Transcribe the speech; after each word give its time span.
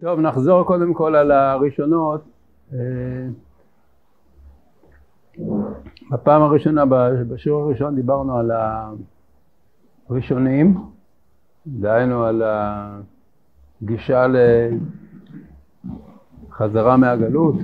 טוב, 0.00 0.20
נחזור 0.20 0.64
קודם 0.64 0.94
כל 0.94 1.16
על 1.16 1.30
הראשונות. 1.30 2.24
בפעם 6.10 6.42
הראשונה, 6.42 6.84
בשיעור 7.28 7.62
הראשון 7.62 7.94
דיברנו 7.94 8.38
על 8.38 8.50
הראשונים, 10.08 10.84
דהיינו 11.66 12.24
על 12.24 12.42
הגישה 13.82 14.26
לחזרה 16.48 16.96
מהגלות. 16.96 17.54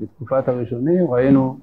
בתקופת 0.00 0.48
הראשונים 0.48 1.10
ראינו 1.10 1.58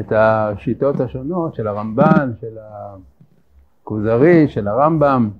את 0.00 0.12
השיטות 0.12 1.00
השונות 1.00 1.54
של 1.54 1.66
הרמב"ן, 1.66 2.30
של 2.40 2.56
הכוזרי, 3.82 4.48
של 4.48 4.68
הרמב"ם, 4.68 5.30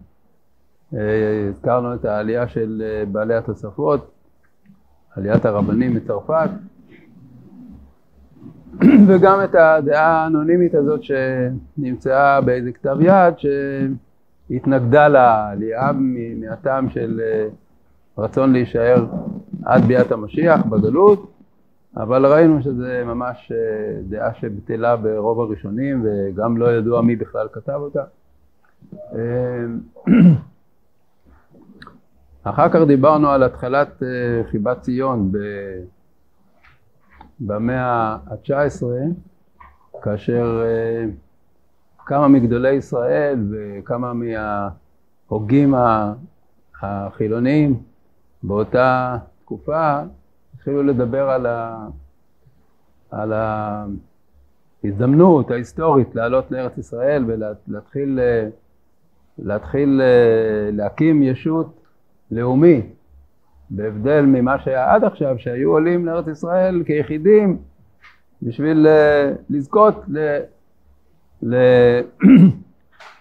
הזכרנו 0.92 1.94
את 1.94 2.04
העלייה 2.04 2.48
של 2.48 2.82
בעלי 3.12 3.34
התוספות, 3.34 4.10
עליית 5.16 5.44
הרבנים 5.44 5.94
מצרפת, 5.94 6.50
וגם 9.08 9.44
את 9.44 9.54
הדעה 9.54 10.24
האנונימית 10.24 10.74
הזאת 10.74 11.00
שנמצאה 11.02 12.40
באיזה 12.40 12.72
כתב 12.72 12.96
יד 13.00 13.34
שהתנגדה 14.48 15.08
לעלייה 15.08 15.90
מהטעם 16.36 16.90
של 16.90 17.20
רצון 18.18 18.52
להישאר 18.52 19.06
עד 19.64 19.84
ביאת 19.84 20.12
המשיח 20.12 20.66
בגלות, 20.66 21.32
אבל 21.96 22.26
ראינו 22.26 22.62
שזה 22.62 23.02
ממש 23.06 23.52
דעה 24.08 24.34
שבטלה 24.34 24.96
ברוב 24.96 25.40
הראשונים 25.40 26.04
וגם 26.04 26.56
לא 26.56 26.76
ידוע 26.76 27.02
מי 27.02 27.16
בכלל 27.16 27.46
כתב 27.52 27.80
אותה. 27.80 28.02
אחר 32.50 32.68
כך 32.68 32.80
דיברנו 32.86 33.30
על 33.30 33.42
התחלת 33.42 34.02
חיבת 34.50 34.80
ציון 34.80 35.32
במאה 37.40 38.16
ה-19, 38.26 38.82
כאשר 40.02 40.62
כמה 42.06 42.28
מגדולי 42.28 42.72
ישראל 42.72 43.38
וכמה 43.50 44.12
מההוגים 44.12 45.74
החילוניים 46.82 47.82
באותה 48.42 49.16
תקופה 49.44 50.00
התחילו 50.54 50.82
לדבר 50.82 51.30
על, 51.30 51.46
ה... 51.46 51.86
על 53.10 53.32
ההזדמנות 54.84 55.50
ההיסטורית 55.50 56.14
לעלות 56.14 56.50
לארץ 56.50 56.78
ישראל 56.78 57.24
ולהתחיל 57.26 58.20
להתחיל 59.38 60.00
להקים 60.72 61.22
ישות 61.22 61.77
לאומי, 62.30 62.82
בהבדל 63.70 64.20
ממה 64.20 64.58
שהיה 64.58 64.94
עד 64.94 65.04
עכשיו, 65.04 65.38
שהיו 65.38 65.72
עולים 65.72 66.06
לארץ 66.06 66.26
ישראל 66.26 66.82
כיחידים 66.86 67.58
בשביל 68.42 68.86
לזכות 69.50 70.04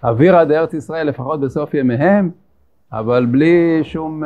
לאווירה 0.04 0.46
דארץ 0.50 0.74
ישראל 0.74 1.08
לפחות 1.08 1.40
בסוף 1.42 1.74
ימיהם, 1.74 2.32
אבל 2.92 3.26
בלי 3.26 3.80
שום 3.84 4.24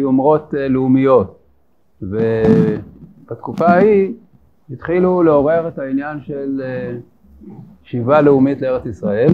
יומרות 0.00 0.54
לאומיות. 0.68 1.38
ובתקופה 2.02 3.66
ההיא 3.66 4.12
התחילו 4.70 5.22
לעורר 5.22 5.68
את 5.68 5.78
העניין 5.78 6.20
של 6.20 6.62
שיבה 7.82 8.20
לאומית 8.20 8.60
לארץ 8.62 8.86
ישראל. 8.86 9.32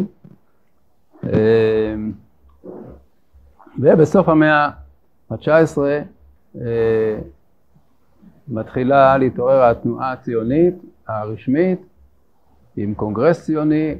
ובסוף 3.78 4.28
המאה 4.28 4.70
ה-19 5.32 5.78
מתחילה 8.48 9.18
להתעורר 9.18 9.62
התנועה 9.62 10.12
הציונית 10.12 10.74
הרשמית 11.08 11.80
עם 12.76 12.94
קונגרס 12.94 13.44
ציוני 13.44 13.94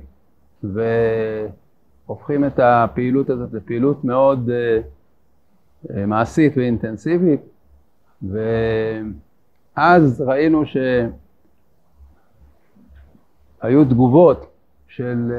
והופכים 0.62 2.44
את 2.44 2.58
הפעילות 2.62 3.30
הזאת 3.30 3.52
לפעילות 3.52 4.04
מאוד 4.04 4.50
מעשית 5.90 6.56
ואינטנסיבית. 6.56 7.40
ואז 8.22 10.20
ראינו 10.26 10.62
שהיו 13.60 13.84
תגובות 13.84 14.46
של 14.88 15.32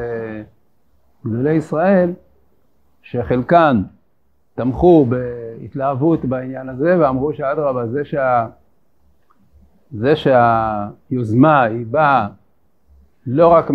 גדולי 1.26 1.54
ישראל 1.54 2.14
שחלקן 3.02 3.82
תמכו 4.56 5.06
בהתלהבות 5.10 6.26
בעניין 6.26 6.70
הזה 6.70 6.96
ואמרו 7.00 7.34
שאדרבה 7.34 7.88
זה, 7.88 8.06
שה... 8.06 8.48
זה 9.92 10.14
שהיוזמה 10.16 11.62
היא 11.62 11.86
באה 11.86 12.28
לא 13.28 13.48
רק 13.48 13.72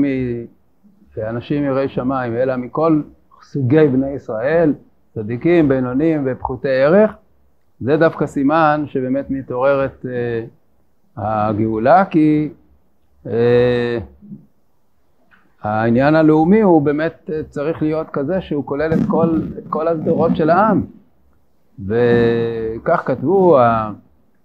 מאנשים 1.16 1.64
יראי 1.64 1.88
שמיים 1.88 2.36
אלא 2.36 2.56
מכל 2.56 3.02
סוגי 3.42 3.88
בני 3.88 4.10
ישראל, 4.10 4.74
צדיקים, 5.14 5.68
בינונים 5.68 6.22
ופחותי 6.26 6.68
ערך, 6.68 7.10
זה 7.80 7.96
דווקא 7.96 8.26
סימן 8.26 8.84
שבאמת 8.86 9.30
מתעוררת 9.30 10.06
אה, 10.06 10.44
הגאולה 11.16 12.04
כי 12.04 12.48
אה, 13.26 13.98
העניין 15.62 16.14
הלאומי 16.14 16.60
הוא 16.60 16.82
באמת 16.82 17.30
צריך 17.48 17.82
להיות 17.82 18.06
כזה 18.10 18.40
שהוא 18.40 18.66
כולל 18.66 18.92
את 18.92 18.98
כל, 19.08 19.40
את 19.58 19.64
כל 19.68 19.88
הדורות 19.88 20.36
של 20.36 20.50
העם. 20.50 20.84
וכך 21.86 23.02
כתבו 23.06 23.58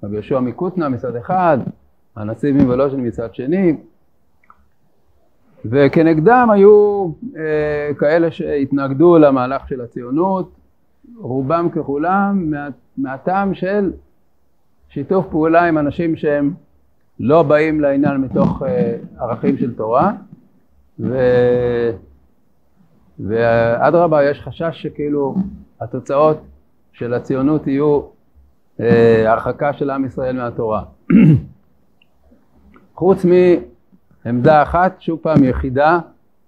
רבי 0.04 0.14
יהושע 0.14 0.40
מקוטנה 0.40 0.90
מצד 0.90 1.16
אחד, 1.16 1.58
הנשיא 2.16 2.54
מוולוז'ין 2.54 3.08
מצד 3.08 3.36
שני. 3.36 3.76
וכנגדם 5.66 6.48
היו 6.52 7.08
אה, 7.38 7.94
כאלה 8.00 8.32
שהתנגדו 8.32 9.18
למהלך 9.18 9.68
של 9.68 9.82
הציונות 9.82 10.52
רובם 11.18 11.70
ככולם 11.76 12.52
מה, 12.52 12.68
מהטעם 12.98 13.54
של 13.54 13.92
שיתוף 14.90 15.26
פעולה 15.30 15.66
עם 15.66 15.78
אנשים 15.78 16.16
שהם 16.16 16.54
לא 17.20 17.44
באים 17.44 17.82
לעניין 17.82 18.18
מתוך 18.18 18.64
אה, 18.64 18.96
ערכים 19.20 19.58
של 19.58 19.74
תורה 19.74 20.12
ו... 21.00 21.18
ואדרבה 23.20 24.24
יש 24.24 24.42
חשש 24.42 24.82
שכאילו 24.82 25.36
התוצאות 25.82 26.38
של 26.94 27.14
הציונות 27.14 27.68
יהיו 27.68 28.02
אה, 28.80 29.32
הרחקה 29.32 29.74
של 29.74 29.90
עם 29.90 30.06
ישראל 30.06 30.36
מהתורה. 30.36 30.84
חוץ 32.96 33.26
מעמדה 34.26 34.64
אחת, 34.64 34.96
שוב 35.00 35.20
פעם 35.22 35.44
יחידה, 35.44 36.00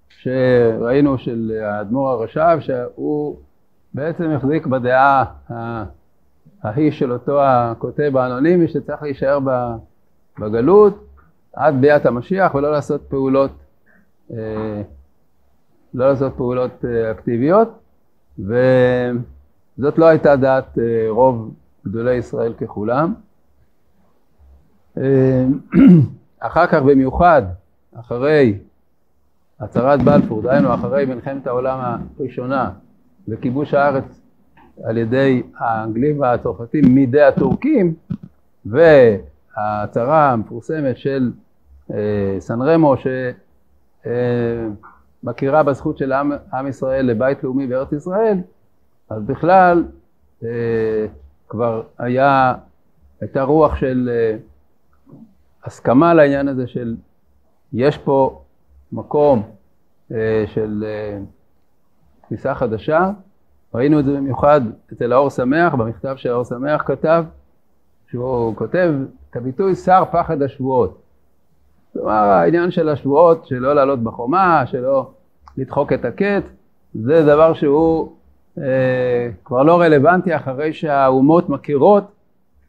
שראינו 0.10 1.18
של 1.18 1.52
האדמו"ר 1.64 2.10
הרש"ב, 2.10 2.58
שהוא 2.60 3.38
בעצם 3.94 4.32
החזיק 4.32 4.66
בדעה 4.68 5.26
ההיא 6.64 6.92
של 6.92 7.12
אותו 7.12 7.44
הכותב 7.44 8.18
האנונימי 8.18 8.68
שצריך 8.68 9.02
להישאר 9.02 9.40
בגלות 10.40 11.06
עד 11.54 11.82
ביאת 11.82 12.06
המשיח 12.06 12.56
ולא 12.56 12.72
לעשות 12.72 13.02
פעולות 13.02 13.52
לא 15.96 16.09
לעשות 16.09 16.34
פעולות 16.38 16.86
אה, 16.86 17.12
אקטיביות 17.12 17.80
וזאת 18.40 19.97
לא 19.97 20.06
הייתה 20.06 20.36
דעת 20.36 20.78
אה, 20.80 21.06
רוב 21.09 21.53
גדולי 21.86 22.16
ישראל 22.16 22.53
ככולם. 22.53 23.14
אחר 26.40 26.67
כך 26.67 26.82
במיוחד, 26.82 27.41
אחרי 28.00 28.58
הצהרת 29.59 30.02
בלפור, 30.02 30.41
דהיינו 30.41 30.73
אחרי 30.73 31.05
מלחמת 31.05 31.47
העולם 31.47 31.97
הראשונה 32.20 32.72
וכיבוש 33.28 33.73
הארץ 33.73 34.22
על 34.84 34.97
ידי 34.97 35.44
האנגלים 35.58 36.20
והצרפתים 36.20 36.96
מידי 36.96 37.22
הטורקים 37.22 37.94
וההצהרה 38.66 40.32
המפורסמת 40.32 40.97
של 40.97 41.32
סן 42.40 42.61
רמו 42.61 42.96
שמכירה 44.05 45.63
בזכות 45.63 45.97
של 45.97 46.11
עם, 46.11 46.31
עם 46.53 46.67
ישראל 46.67 47.05
לבית 47.05 47.43
לאומי 47.43 47.67
בארץ 47.67 47.91
ישראל, 47.91 48.37
אז 49.09 49.23
בכלל 49.23 49.84
כבר 51.47 51.84
היה, 51.97 52.55
הייתה 53.22 53.43
רוח 53.43 53.75
של 53.75 54.09
הסכמה 55.63 56.13
לעניין 56.13 56.47
הזה 56.47 56.67
של 56.67 56.96
יש 57.73 57.97
פה 57.97 58.41
מקום 58.91 59.43
של 60.46 60.85
תפיסה 62.22 62.55
חדשה, 62.55 63.11
ראינו 63.73 63.99
את 63.99 64.05
זה 64.05 64.11
במיוחד 64.16 64.61
אצל 64.93 65.13
האור 65.13 65.29
שמח, 65.29 65.73
במכתב 65.73 66.16
שהאור 66.17 66.43
שמח 66.43 66.84
כתב, 66.85 67.25
שהוא 68.07 68.55
כותב 68.55 68.93
את 69.29 69.35
הביטוי 69.35 69.75
שר 69.75 70.03
פחד 70.11 70.41
השבועות. 70.41 71.02
כלומר 71.96 72.12
העניין 72.12 72.72
של 72.72 72.90
השבועות, 72.90 73.46
שלא 73.46 73.76
לעלות 73.76 74.03
בחומה, 74.03 74.64
שלא 74.66 75.09
לדחוק 75.58 75.94
את 75.94 76.06
הקץ, 76.06 76.44
זה 76.94 77.24
דבר 77.26 77.53
שהוא 77.53 78.12
אה, 78.58 79.30
כבר 79.46 79.64
לא 79.64 79.82
רלוונטי 79.82 80.36
אחרי 80.36 80.74
שהאומות 80.74 81.50
מכירות, 81.50 82.03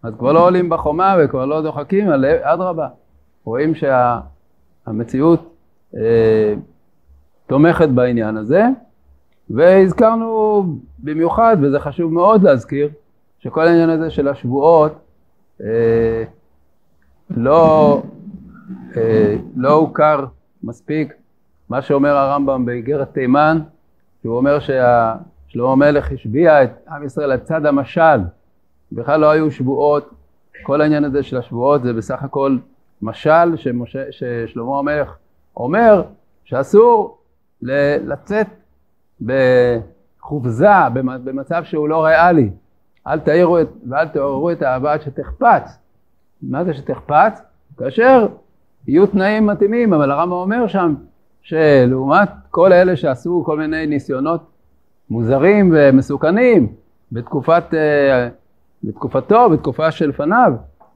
אז 0.02 0.14
כבר 0.19 0.32
לא 0.32 0.46
עולים 0.46 0.69
בחומה 0.69 1.17
וכבר 1.19 1.46
לא 1.46 1.62
דוחקים, 1.62 2.11
אדרבה, 2.43 2.88
רואים 3.44 3.73
שהמציאות 3.75 5.55
אה, 5.96 6.55
תומכת 7.46 7.88
בעניין 7.88 8.37
הזה, 8.37 8.64
והזכרנו 9.50 10.64
במיוחד, 10.99 11.56
וזה 11.62 11.81
חשוב 11.81 12.12
מאוד 12.12 12.43
להזכיר, 12.43 12.88
שכל 13.38 13.67
העניין 13.67 13.90
הזה 13.90 14.11
של 14.11 14.29
השבועות 14.29 14.93
אה, 15.61 16.25
לא, 17.31 18.02
לא 19.56 19.72
הוכר 19.72 20.26
מספיק 20.62 21.14
מה 21.68 21.82
שאומר 21.82 22.16
הרמב"ם 22.16 22.64
באיגרת 22.64 23.12
תימן, 23.12 23.58
שהוא 24.22 24.36
אומר 24.36 24.58
ששלמה 24.58 25.72
המלך 25.72 26.12
השביע 26.12 26.64
את 26.64 26.70
עם 26.88 27.04
ישראל 27.04 27.32
לצד 27.32 27.66
המשל, 27.66 28.20
בכלל 28.92 29.20
לא 29.20 29.30
היו 29.30 29.50
שבועות, 29.50 30.10
כל 30.62 30.80
העניין 30.80 31.04
הזה 31.04 31.22
של 31.22 31.36
השבועות 31.36 31.82
זה 31.82 31.92
בסך 31.92 32.22
הכל 32.22 32.56
משל 33.02 33.56
שמשה, 33.56 34.04
ששלמה 34.10 34.78
המלך 34.78 35.16
אומר 35.56 36.02
שאסור 36.44 37.19
לצאת 37.62 38.46
בחופזה, 39.20 40.88
במצב 40.94 41.64
שהוא 41.64 41.88
לא 41.88 42.04
ריאלי. 42.04 42.50
אל 43.06 43.20
תעירו 43.20 43.60
את, 43.60 43.69
ואל 43.88 44.08
תעוררו 44.08 44.50
את 44.50 44.62
האהבה 44.62 44.92
עד 44.92 45.02
שתחפץ. 45.02 45.78
מה 46.42 46.64
זה 46.64 46.74
שתחפץ? 46.74 47.42
כאשר 47.78 48.26
יהיו 48.88 49.06
תנאים 49.06 49.46
מתאימים, 49.46 49.92
אבל 49.92 50.10
הרמב"ם 50.10 50.32
אומר 50.32 50.66
שם 50.66 50.94
שלעומת 51.42 52.28
כל 52.50 52.72
אלה 52.72 52.96
שעשו 52.96 53.42
כל 53.46 53.58
מיני 53.58 53.86
ניסיונות 53.86 54.40
מוזרים 55.10 55.74
ומסוכנים 55.74 56.72
בתקופת, 57.12 57.64
אה, 57.74 58.28
בתקופתו, 58.84 59.50
בתקופה 59.50 59.90
שלפניו, 59.90 60.52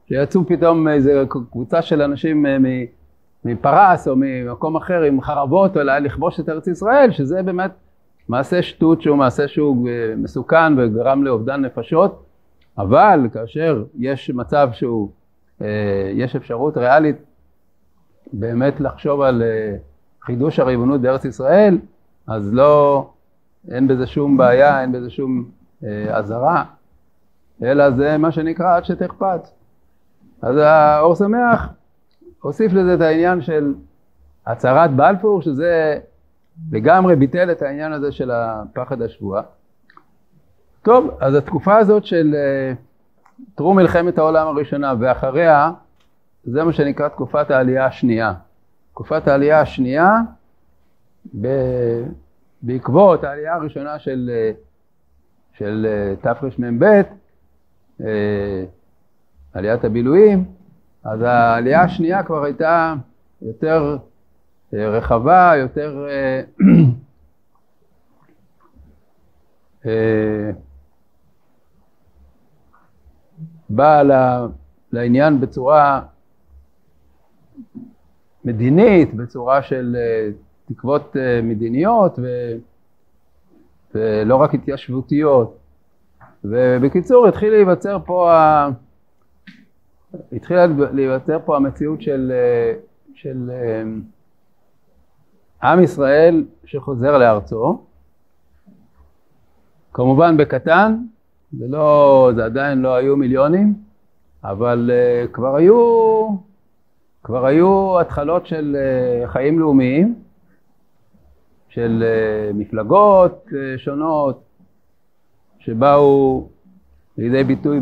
שיצאו 0.07 0.47
פתאום 0.47 0.87
איזו 0.87 1.11
קבוצה 1.51 1.81
של 1.81 2.01
אנשים 2.01 2.45
אה, 2.45 2.57
מפרס 3.45 4.07
או 4.07 4.15
ממקום 4.17 4.75
אחר 4.75 5.01
עם 5.01 5.21
חרבות 5.21 5.77
או 5.77 5.83
לכבוש 5.83 6.39
את 6.39 6.49
ארץ 6.49 6.67
ישראל, 6.67 7.11
שזה 7.11 7.43
באמת 7.43 7.71
מעשה 8.29 8.61
שטות 8.61 9.01
שהוא 9.01 9.17
מעשה 9.17 9.47
שהוא 9.47 9.89
אה, 9.89 10.13
מסוכן 10.17 10.73
וגרם 10.79 11.23
לאובדן 11.23 11.61
נפשות, 11.61 12.23
אבל 12.77 13.19
כאשר 13.33 13.83
יש 13.99 14.29
מצב 14.29 14.69
שהוא, 14.73 15.09
יש 16.13 16.35
אפשרות 16.35 16.77
ריאלית 16.77 17.15
באמת 18.33 18.79
לחשוב 18.79 19.21
על 19.21 19.43
חידוש 20.21 20.59
הריבונות 20.59 21.01
בארץ 21.01 21.25
ישראל, 21.25 21.77
אז 22.27 22.53
לא, 22.53 23.09
אין 23.71 23.87
בזה 23.87 24.07
שום 24.07 24.37
בעיה, 24.37 24.81
אין 24.81 24.91
בזה 24.91 25.09
שום 25.09 25.45
אה, 25.83 26.17
אזהרה, 26.17 26.63
אלא 27.63 27.91
זה 27.91 28.17
מה 28.17 28.31
שנקרא 28.31 28.75
עד 28.75 28.85
שתחפץ. 28.85 29.53
אז 30.41 30.57
האור 30.57 31.15
שמח 31.15 31.69
הוסיף 32.41 32.73
לזה 32.73 32.93
את 32.93 33.01
העניין 33.01 33.41
של 33.41 33.73
הצהרת 34.47 34.91
בלפור, 34.91 35.41
שזה 35.41 35.99
לגמרי 36.71 37.15
ביטל 37.15 37.51
את 37.51 37.61
העניין 37.61 37.93
הזה 37.93 38.11
של 38.11 38.31
הפחד 38.31 39.01
השבועה. 39.01 39.41
טוב, 40.83 41.17
אז 41.19 41.35
התקופה 41.35 41.77
הזאת 41.77 42.05
של 42.05 42.35
אה, 42.35 42.73
טרום 43.55 43.77
מלחמת 43.77 44.17
העולם 44.17 44.47
הראשונה 44.47 44.93
ואחריה, 44.99 45.71
זה 46.43 46.63
מה 46.63 46.73
שנקרא 46.73 47.07
תקופת 47.07 47.51
העלייה 47.51 47.85
השנייה. 47.85 48.33
תקופת 48.91 49.27
העלייה 49.27 49.61
השנייה, 49.61 50.17
בעקבות 52.61 53.23
העלייה 53.23 53.55
הראשונה 53.55 53.99
של, 53.99 54.31
של 55.53 55.87
תרמ"ב, 56.21 57.01
אה, 58.01 58.65
עליית 59.53 59.83
הבילויים, 59.83 60.45
אז 61.03 61.21
העלייה 61.21 61.81
השנייה 61.81 62.23
כבר 62.23 62.43
הייתה 62.43 62.93
יותר 63.41 63.97
אה, 64.73 64.89
רחבה, 64.89 65.53
יותר 65.57 66.07
אה, 66.09 66.41
באה 73.69 74.03
לעניין 74.91 75.41
בצורה 75.41 76.01
מדינית, 78.45 79.13
בצורה 79.13 79.63
של 79.63 79.95
אה, 79.99 80.29
תקוות 80.73 81.17
אה, 81.17 81.41
מדיניות 81.43 82.19
ו... 82.19 82.27
ולא 83.95 84.35
רק 84.35 84.53
התיישבותיות. 84.53 85.57
ובקיצור 86.43 87.27
התחיל 87.27 87.53
להיווצר 87.53 87.97
פה, 88.05 88.33
ה... 88.33 88.69
התחילה 90.33 90.65
להיווצר 90.93 91.39
פה 91.45 91.55
המציאות 91.55 92.01
של, 92.01 92.31
אה, 92.35 92.73
של 93.15 93.51
עם 95.63 95.83
ישראל 95.83 96.45
שחוזר 96.65 97.17
לארצו, 97.17 97.81
כמובן 99.93 100.37
בקטן, 100.37 100.97
זה, 101.57 101.65
לא, 101.69 102.31
זה 102.35 102.45
עדיין 102.45 102.81
לא 102.81 102.95
היו 102.95 103.17
מיליונים, 103.17 103.73
אבל 104.43 104.91
כבר 105.33 105.55
היו 105.55 106.27
כבר 107.23 107.45
היו 107.45 107.99
התחלות 107.99 108.47
של 108.47 108.77
אה, 108.79 109.27
חיים 109.27 109.59
לאומיים, 109.59 110.15
של 111.69 112.03
אה, 112.03 112.53
מפלגות 112.53 113.47
אה, 113.55 113.77
שונות, 113.77 114.43
שבאו 115.59 116.47
לידי 117.17 117.43
ביטוי 117.43 117.79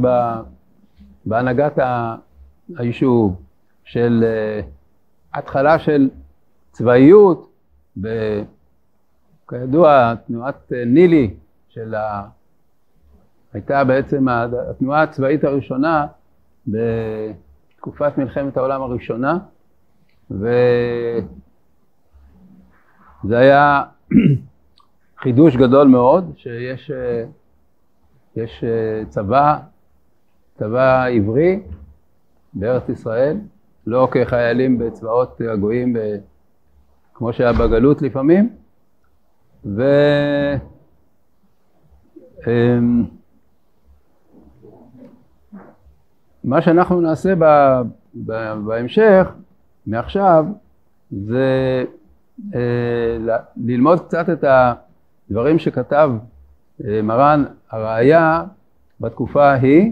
בהנהגת 1.26 1.80
היישוב, 2.78 3.42
של 3.84 4.24
התחלה 5.34 5.80
של 5.80 6.10
צבאיות, 6.72 7.52
כידוע 9.50 10.16
תנועת 10.28 10.72
נילי 10.86 11.34
של 11.70 11.96
ה... 11.96 12.28
הייתה 13.54 13.84
בעצם 13.84 14.28
התנועה 14.70 15.02
הצבאית 15.02 15.44
הראשונה 15.44 16.08
ב... 16.72 16.78
תקופת 17.80 18.18
מלחמת 18.18 18.58
העולם 18.58 18.82
הראשונה, 18.82 19.38
וזה 20.32 20.48
היה 23.32 23.84
חידוש 25.22 25.56
גדול 25.56 25.88
מאוד, 25.88 26.34
שיש 26.36 26.92
יש 28.36 28.64
צבא, 29.10 29.60
צבא 30.56 31.06
עברי 31.06 31.60
בארץ 32.54 32.90
ישראל, 32.90 33.38
לא 33.88 34.08
כחיילים 34.12 34.78
בצבאות 34.78 35.42
הגויים 35.42 35.96
כמו 37.14 37.34
שהיה 37.34 37.54
בגלות 37.54 38.02
לפעמים, 38.02 38.56
ו... 39.66 39.84
מה 46.44 46.62
שאנחנו 46.62 47.02
נעשה 47.02 47.36
ב, 47.36 47.44
ב, 48.26 48.54
בהמשך, 48.66 49.28
מעכשיו, 49.88 50.46
זה 51.12 51.84
אה, 52.56 52.60
ללמוד 53.58 54.00
קצת 54.00 54.30
את 54.30 54.44
הדברים 55.30 55.60
שכתב 55.60 56.12
אה, 56.86 57.02
מרן 57.02 57.44
הראייה 57.70 58.44
בתקופה 59.00 59.52
ההיא, 59.52 59.92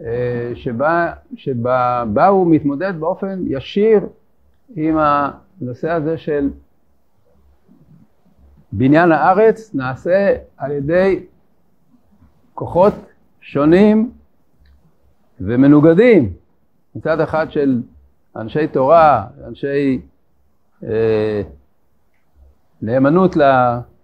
אה, 0.00 0.52
שבה, 0.54 1.12
שבה 1.36 2.04
בה 2.12 2.26
הוא 2.26 2.50
מתמודד 2.50 2.92
באופן 3.00 3.42
ישיר 3.46 4.00
עם 4.76 4.96
הנושא 4.98 5.90
הזה 5.90 6.18
של 6.18 6.50
בניין 8.72 9.12
הארץ 9.12 9.74
נעשה 9.74 10.36
על 10.56 10.70
ידי 10.70 11.24
כוחות 12.54 12.94
שונים 13.40 14.10
ומנוגדים, 15.40 16.32
מצד 16.94 17.20
אחד 17.20 17.50
של 17.50 17.82
אנשי 18.36 18.66
תורה, 18.66 19.26
אנשי 19.46 20.00
אה, 20.84 21.42
נאמנות 22.82 23.36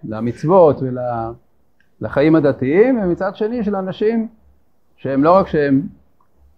למצוות 0.04 0.76
ולחיים 2.00 2.36
הדתיים, 2.36 2.98
ומצד 2.98 3.36
שני 3.36 3.64
של 3.64 3.76
אנשים 3.76 4.28
שהם 4.96 5.24
לא 5.24 5.36
רק 5.36 5.48
שהם 5.48 5.82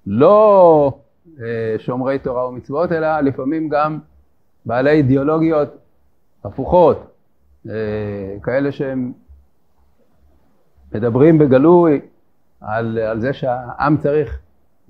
לא 0.06 0.92
אה, 1.40 1.74
שומרי 1.78 2.18
תורה 2.18 2.48
ומצוות, 2.48 2.92
אלא 2.92 3.20
לפעמים 3.20 3.68
גם 3.68 3.98
בעלי 4.66 4.90
אידיאולוגיות 4.90 5.68
הפוכות, 6.44 7.14
אה, 7.68 8.36
כאלה 8.42 8.72
שהם 8.72 9.12
מדברים 10.94 11.38
בגלוי 11.38 12.00
על, 12.60 12.98
על 12.98 13.20
זה 13.20 13.32
שהעם 13.32 13.96
צריך 13.96 14.38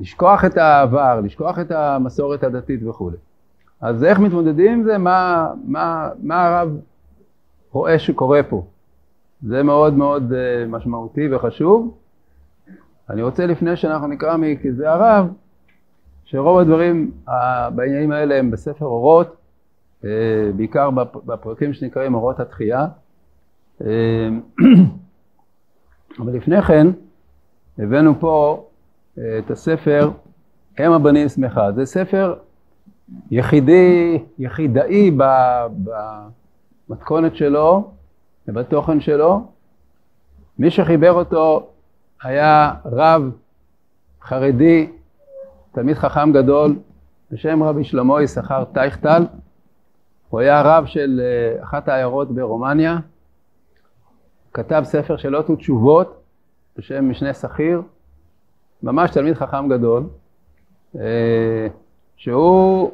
לשכוח 0.00 0.44
את 0.44 0.56
העבר, 0.56 1.20
לשכוח 1.24 1.58
את 1.58 1.70
המסורת 1.70 2.44
הדתית 2.44 2.80
וכולי. 2.86 3.16
אז 3.80 4.04
איך 4.04 4.18
מתמודדים 4.18 4.72
עם 4.72 4.82
זה? 4.82 4.98
מה, 4.98 5.48
מה, 5.64 6.08
מה 6.22 6.46
הרב 6.46 6.76
רואה 7.72 7.98
שקורה 7.98 8.42
פה? 8.42 8.64
זה 9.42 9.62
מאוד 9.62 9.94
מאוד 9.94 10.32
אה, 10.32 10.66
משמעותי 10.66 11.34
וחשוב. 11.34 11.98
אני 13.10 13.22
רוצה 13.22 13.46
לפני 13.46 13.76
שאנחנו 13.76 14.06
נקרא 14.06 14.36
מכתבי 14.36 14.86
הרב, 14.86 15.28
שרוב 16.24 16.58
הדברים 16.58 17.10
בעניינים 17.74 18.12
האלה 18.12 18.38
הם 18.38 18.50
בספר 18.50 18.84
אורות, 18.84 19.36
אה, 20.04 20.10
בעיקר 20.56 20.90
בפרקים 21.26 21.72
שנקראים 21.72 22.14
אורות 22.14 22.40
התחייה. 22.40 22.86
אה, 23.84 24.28
אבל 26.20 26.32
לפני 26.32 26.62
כן 26.62 26.86
הבאנו 27.78 28.20
פה 28.20 28.64
את 29.38 29.50
הספר 29.50 30.10
אם 30.80 30.92
הבנים 30.92 31.28
שמחה. 31.28 31.72
זה 31.72 31.86
ספר 31.86 32.34
יחידי, 33.30 34.18
יחידאי 34.38 35.10
במתכונת 36.88 37.36
שלו 37.36 37.90
ובתוכן 38.48 39.00
שלו. 39.00 39.46
מי 40.58 40.70
שחיבר 40.70 41.12
אותו 41.12 41.68
היה 42.22 42.74
רב 42.84 43.30
חרדי, 44.22 44.90
תלמיד 45.72 45.96
חכם 45.96 46.32
גדול, 46.32 46.76
בשם 47.30 47.62
רבי 47.62 47.84
שלמה 47.84 48.22
יששכר 48.22 48.64
טייכטל. 48.64 49.22
הוא 50.28 50.40
היה 50.40 50.62
רב 50.62 50.86
של 50.86 51.20
אה, 51.24 51.62
אחת 51.62 51.88
העיירות 51.88 52.34
ברומניה, 52.34 52.98
כתב 54.54 54.82
ספר 54.84 55.16
שאלות 55.16 55.50
ותשובות 55.50 56.22
בשם 56.76 57.10
משנה 57.10 57.34
שכיר, 57.34 57.82
ממש 58.82 59.10
תלמיד 59.10 59.34
חכם 59.34 59.68
גדול, 59.68 60.02
אה, 60.96 61.66
שהוא 62.16 62.90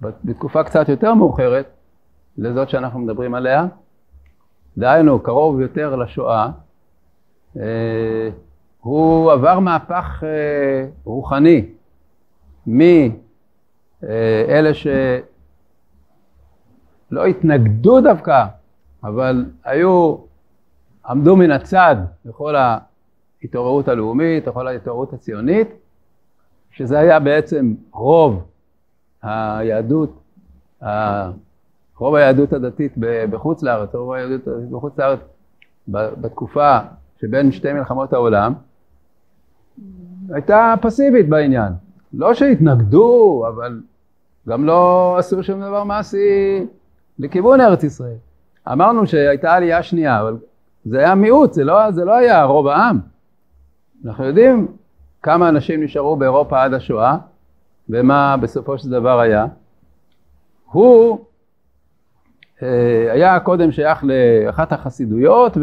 בתקופה 0.00 0.64
קצת 0.64 0.88
יותר 0.88 1.14
מאוחרת 1.14 1.66
לזאת 2.38 2.68
שאנחנו 2.68 2.98
מדברים 2.98 3.34
עליה, 3.34 3.66
דהיינו 4.78 5.20
קרוב 5.20 5.60
יותר 5.60 5.96
לשואה, 5.96 6.50
אה, 7.56 8.30
הוא 8.80 9.32
עבר 9.32 9.58
מהפך 9.58 10.24
אה, 10.26 10.88
רוחני 11.04 11.66
מאלה 12.66 14.74
שלא 14.74 15.24
התנגדו 17.24 18.00
דווקא, 18.00 18.44
אבל 19.04 19.44
היו, 19.64 20.16
עמדו 21.08 21.36
מן 21.36 21.50
הצד 21.50 21.96
בכל 22.24 22.54
ההתעוררות 23.42 23.88
הלאומית, 23.88 24.48
בכל 24.48 24.68
ההתעוררות 24.68 25.12
הציונית, 25.12 25.68
שזה 26.70 26.98
היה 26.98 27.20
בעצם 27.20 27.74
רוב 27.92 28.42
היהדות, 29.22 30.22
רוב 31.98 32.14
היהדות 32.14 32.52
הדתית 32.52 32.92
בחוץ 33.30 33.62
לארץ, 33.62 33.94
רוב 33.94 34.12
היהדות 34.12 34.46
הדתית 34.46 34.70
בחוץ 34.70 34.98
לארץ 34.98 35.18
בתקופה 35.88 36.78
שבין 37.20 37.52
שתי 37.52 37.72
מלחמות 37.72 38.12
העולם, 38.12 38.52
הייתה 40.30 40.74
פסיבית 40.80 41.28
בעניין. 41.28 41.72
לא 42.14 42.34
שהתנגדו, 42.34 43.44
אבל 43.48 43.80
גם 44.48 44.64
לא 44.64 45.16
עשו 45.18 45.42
שום 45.42 45.60
דבר 45.60 45.84
מעשי 45.84 46.66
לכיוון 47.18 47.60
ארץ 47.60 47.84
ישראל. 47.84 48.16
אמרנו 48.72 49.06
שהייתה 49.06 49.54
עלייה 49.54 49.82
שנייה, 49.82 50.20
אבל 50.20 50.36
זה 50.84 50.98
היה 50.98 51.14
מיעוט, 51.14 51.52
זה 51.52 51.64
לא, 51.64 51.90
זה 51.90 52.04
לא 52.04 52.16
היה 52.16 52.44
רוב 52.44 52.66
העם. 52.66 52.98
אנחנו 54.06 54.24
יודעים 54.24 54.66
כמה 55.22 55.48
אנשים 55.48 55.82
נשארו 55.82 56.16
באירופה 56.16 56.62
עד 56.62 56.74
השואה, 56.74 57.16
ומה 57.88 58.36
בסופו 58.36 58.78
של 58.78 58.90
דבר 58.90 59.20
היה. 59.20 59.46
הוא 60.70 61.24
אה, 62.62 63.12
היה 63.12 63.40
קודם 63.40 63.72
שייך 63.72 64.04
לאחת 64.04 64.72
החסידויות, 64.72 65.56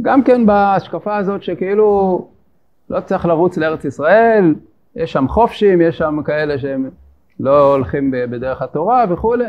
וגם 0.00 0.22
כן 0.22 0.46
בהשקפה 0.46 1.16
הזאת 1.16 1.42
שכאילו 1.42 2.28
לא 2.90 3.00
צריך 3.00 3.26
לרוץ 3.26 3.56
לארץ 3.56 3.84
ישראל, 3.84 4.54
יש 4.96 5.12
שם 5.12 5.28
חופשים, 5.28 5.80
יש 5.80 5.98
שם 5.98 6.22
כאלה 6.24 6.58
שהם 6.58 6.90
לא 7.40 7.74
הולכים 7.74 8.10
בדרך 8.10 8.62
התורה 8.62 9.04
וכולי, 9.10 9.44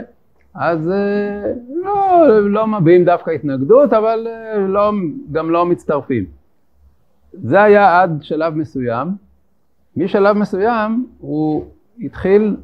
אז 0.55 0.91
אה, 0.91 1.51
לא, 1.83 2.27
לא 2.49 2.67
מביעים 2.67 3.05
דווקא 3.05 3.31
התנגדות, 3.31 3.93
אבל 3.93 4.27
אה, 4.29 4.57
לא, 4.57 4.91
גם 5.31 5.51
לא 5.51 5.65
מצטרפים. 5.65 6.34
זה 7.43 7.63
היה 7.63 8.01
עד 8.01 8.19
שלב 8.21 8.55
מסוים. 8.55 9.07
משלב 9.97 10.37
מסוים 10.37 11.07
הוא 11.19 11.65
התחיל 11.99 12.55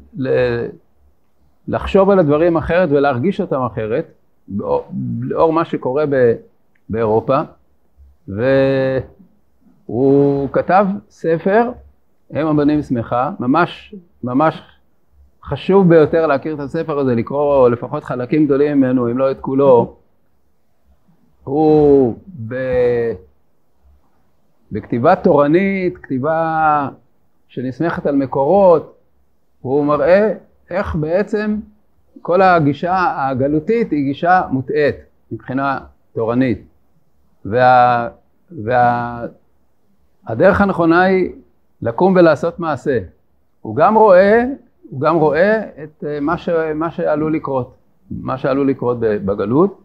לחשוב 1.68 2.10
על 2.10 2.18
הדברים 2.18 2.56
אחרת 2.56 2.88
ולהרגיש 2.92 3.40
אותם 3.40 3.62
אחרת, 3.62 4.12
לאור 5.20 5.52
מה 5.52 5.64
שקורה 5.64 6.04
באירופה, 6.88 7.40
והוא 9.88 10.48
כתב 10.52 10.86
ספר, 11.10 11.70
אם 12.32 12.46
הבנים 12.46 12.82
שמחה, 12.82 13.30
ממש, 13.40 13.94
ממש 14.24 14.62
חשוב 15.44 15.88
ביותר 15.88 16.26
להכיר 16.26 16.54
את 16.54 16.60
הספר 16.60 16.98
הזה, 16.98 17.14
לקרוא 17.14 17.68
לפחות 17.68 18.04
חלקים 18.04 18.46
גדולים 18.46 18.78
ממנו, 18.78 19.10
אם 19.10 19.18
לא 19.18 19.30
את 19.30 19.40
כולו. 19.40 19.96
הוא 21.44 22.14
ב... 22.48 22.54
בכתיבה 24.72 25.16
תורנית, 25.16 25.98
כתיבה 25.98 26.88
שנסמכת 27.48 28.06
על 28.06 28.16
מקורות, 28.16 28.94
הוא 29.60 29.84
מראה 29.84 30.32
איך 30.70 30.94
בעצם 30.94 31.56
כל 32.22 32.42
הגישה 32.42 33.14
הגלותית 33.16 33.90
היא 33.90 34.04
גישה 34.04 34.42
מוטעית 34.50 34.96
מבחינה 35.32 35.78
תורנית. 36.14 36.62
וה, 37.44 38.08
וה, 38.64 39.24
הדרך 40.26 40.60
הנכונה 40.60 41.02
היא 41.02 41.32
לקום 41.82 42.14
ולעשות 42.16 42.58
מעשה. 42.58 42.98
הוא 43.60 43.76
גם 43.76 43.94
רואה, 43.94 44.44
הוא 44.90 45.00
גם 45.00 45.16
רואה 45.16 45.62
את 45.82 46.04
אה, 46.06 46.20
מה, 46.20 46.38
ש, 46.38 46.48
מה 46.74 46.90
שעלול 46.90 47.34
לקרות, 47.34 47.74
מה 48.10 48.38
שעלול 48.38 48.68
לקרות 48.68 49.00
בגלות. 49.00 49.80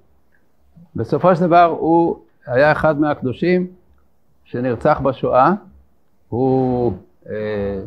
בסופו 0.95 1.35
של 1.35 1.41
דבר 1.41 1.63
הוא 1.63 2.17
היה 2.45 2.71
אחד 2.71 2.99
מהקדושים 2.99 3.67
שנרצח 4.47 4.99
בשואה, 5.03 5.53
הוא, 6.29 6.93
אה, 7.29 7.79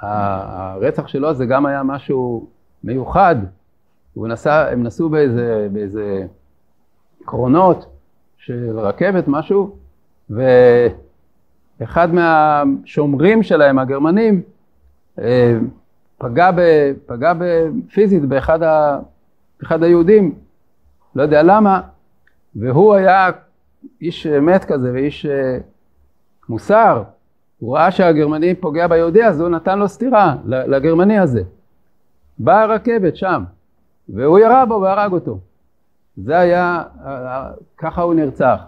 הרצח 0.00 1.06
שלו 1.06 1.34
זה 1.34 1.46
גם 1.46 1.66
היה 1.66 1.82
משהו 1.82 2.46
מיוחד, 2.84 3.36
הוא 4.14 4.28
נסע, 4.28 4.72
הם 4.72 4.82
נסעו 4.82 5.08
באיזה, 5.08 5.68
באיזה 5.72 6.26
קרונות 7.24 7.86
של 8.38 8.78
רכבת, 8.78 9.24
משהו, 9.26 9.76
ואחד 11.80 12.08
מהשומרים 12.14 13.42
שלהם, 13.42 13.78
הגרמנים, 13.78 14.42
אה, 15.18 15.58
פגע, 16.18 16.50
ב, 16.50 16.60
פגע 17.06 17.32
פיזית 17.92 18.24
באחד 18.24 18.62
ה, 18.62 18.98
אחד 19.62 19.82
היהודים, 19.82 20.34
לא 21.14 21.22
יודע 21.22 21.42
למה, 21.42 21.80
והוא 22.56 22.94
היה 22.94 23.30
איש 24.00 24.26
אמת 24.26 24.64
כזה 24.64 24.92
ואיש 24.92 25.26
אה, 25.26 25.58
מוסר, 26.50 27.02
הוא 27.58 27.76
ראה 27.76 27.90
שהגרמני 27.90 28.54
פוגע 28.54 28.86
ביהודי 28.86 29.24
אז 29.24 29.40
הוא 29.40 29.48
נתן 29.48 29.78
לו 29.78 29.88
סטירה 29.88 30.36
לגרמני 30.44 31.18
הזה. 31.18 31.42
באה 32.38 32.62
הרכבת 32.62 33.16
שם, 33.16 33.44
והוא 34.08 34.38
ירה 34.38 34.66
בו 34.66 34.80
והרג 34.82 35.12
אותו. 35.12 35.38
זה 36.16 36.38
היה, 36.38 36.82
ככה 37.78 38.02
הוא 38.02 38.14
נרצח. 38.14 38.60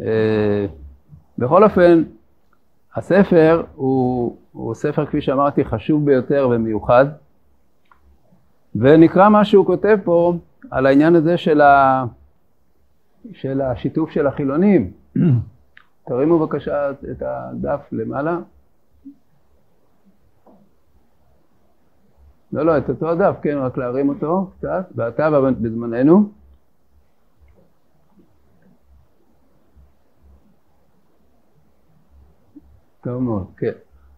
אה, 0.00 0.66
בכל 1.38 1.64
אופן, 1.64 2.02
הספר 2.94 3.62
הוא, 3.74 4.36
הוא 4.52 4.74
ספר, 4.74 5.06
כפי 5.06 5.20
שאמרתי, 5.20 5.64
חשוב 5.64 6.06
ביותר 6.06 6.48
ומיוחד, 6.50 7.06
ונקרא 8.76 9.28
מה 9.28 9.44
שהוא 9.44 9.66
כותב 9.66 9.98
פה 10.04 10.34
על 10.70 10.86
העניין 10.86 11.14
הזה 11.14 11.36
של, 11.36 11.60
ה, 11.60 12.04
של 13.32 13.60
השיתוף 13.60 14.10
של 14.10 14.26
החילונים. 14.26 14.90
תרימו 16.08 16.38
בבקשה 16.38 16.90
את 16.90 17.22
הדף 17.22 17.80
למעלה. 17.92 18.38
לא, 22.52 22.66
לא, 22.66 22.78
את 22.78 22.88
אותו 22.88 23.10
הדף, 23.10 23.36
כן, 23.42 23.58
רק 23.58 23.76
להרים 23.76 24.08
אותו 24.08 24.50
קצת, 24.58 24.92
ועתה 24.94 25.30
בזמננו. 25.60 26.28
טוב 33.04 33.22
מאוד, 33.22 33.46
כן. 33.56 33.72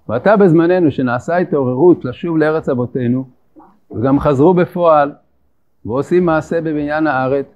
ועתה 0.08 0.36
בזמננו 0.36 0.90
שנעשה 0.90 1.36
התעוררות 1.36 2.04
לשוב 2.04 2.38
לארץ 2.38 2.68
אבותינו, 2.68 3.28
וגם 3.90 4.20
חזרו 4.20 4.54
בפועל, 4.54 5.12
ועושים 5.84 6.26
מעשה 6.26 6.60
בבניין 6.60 7.06
הארץ, 7.06 7.46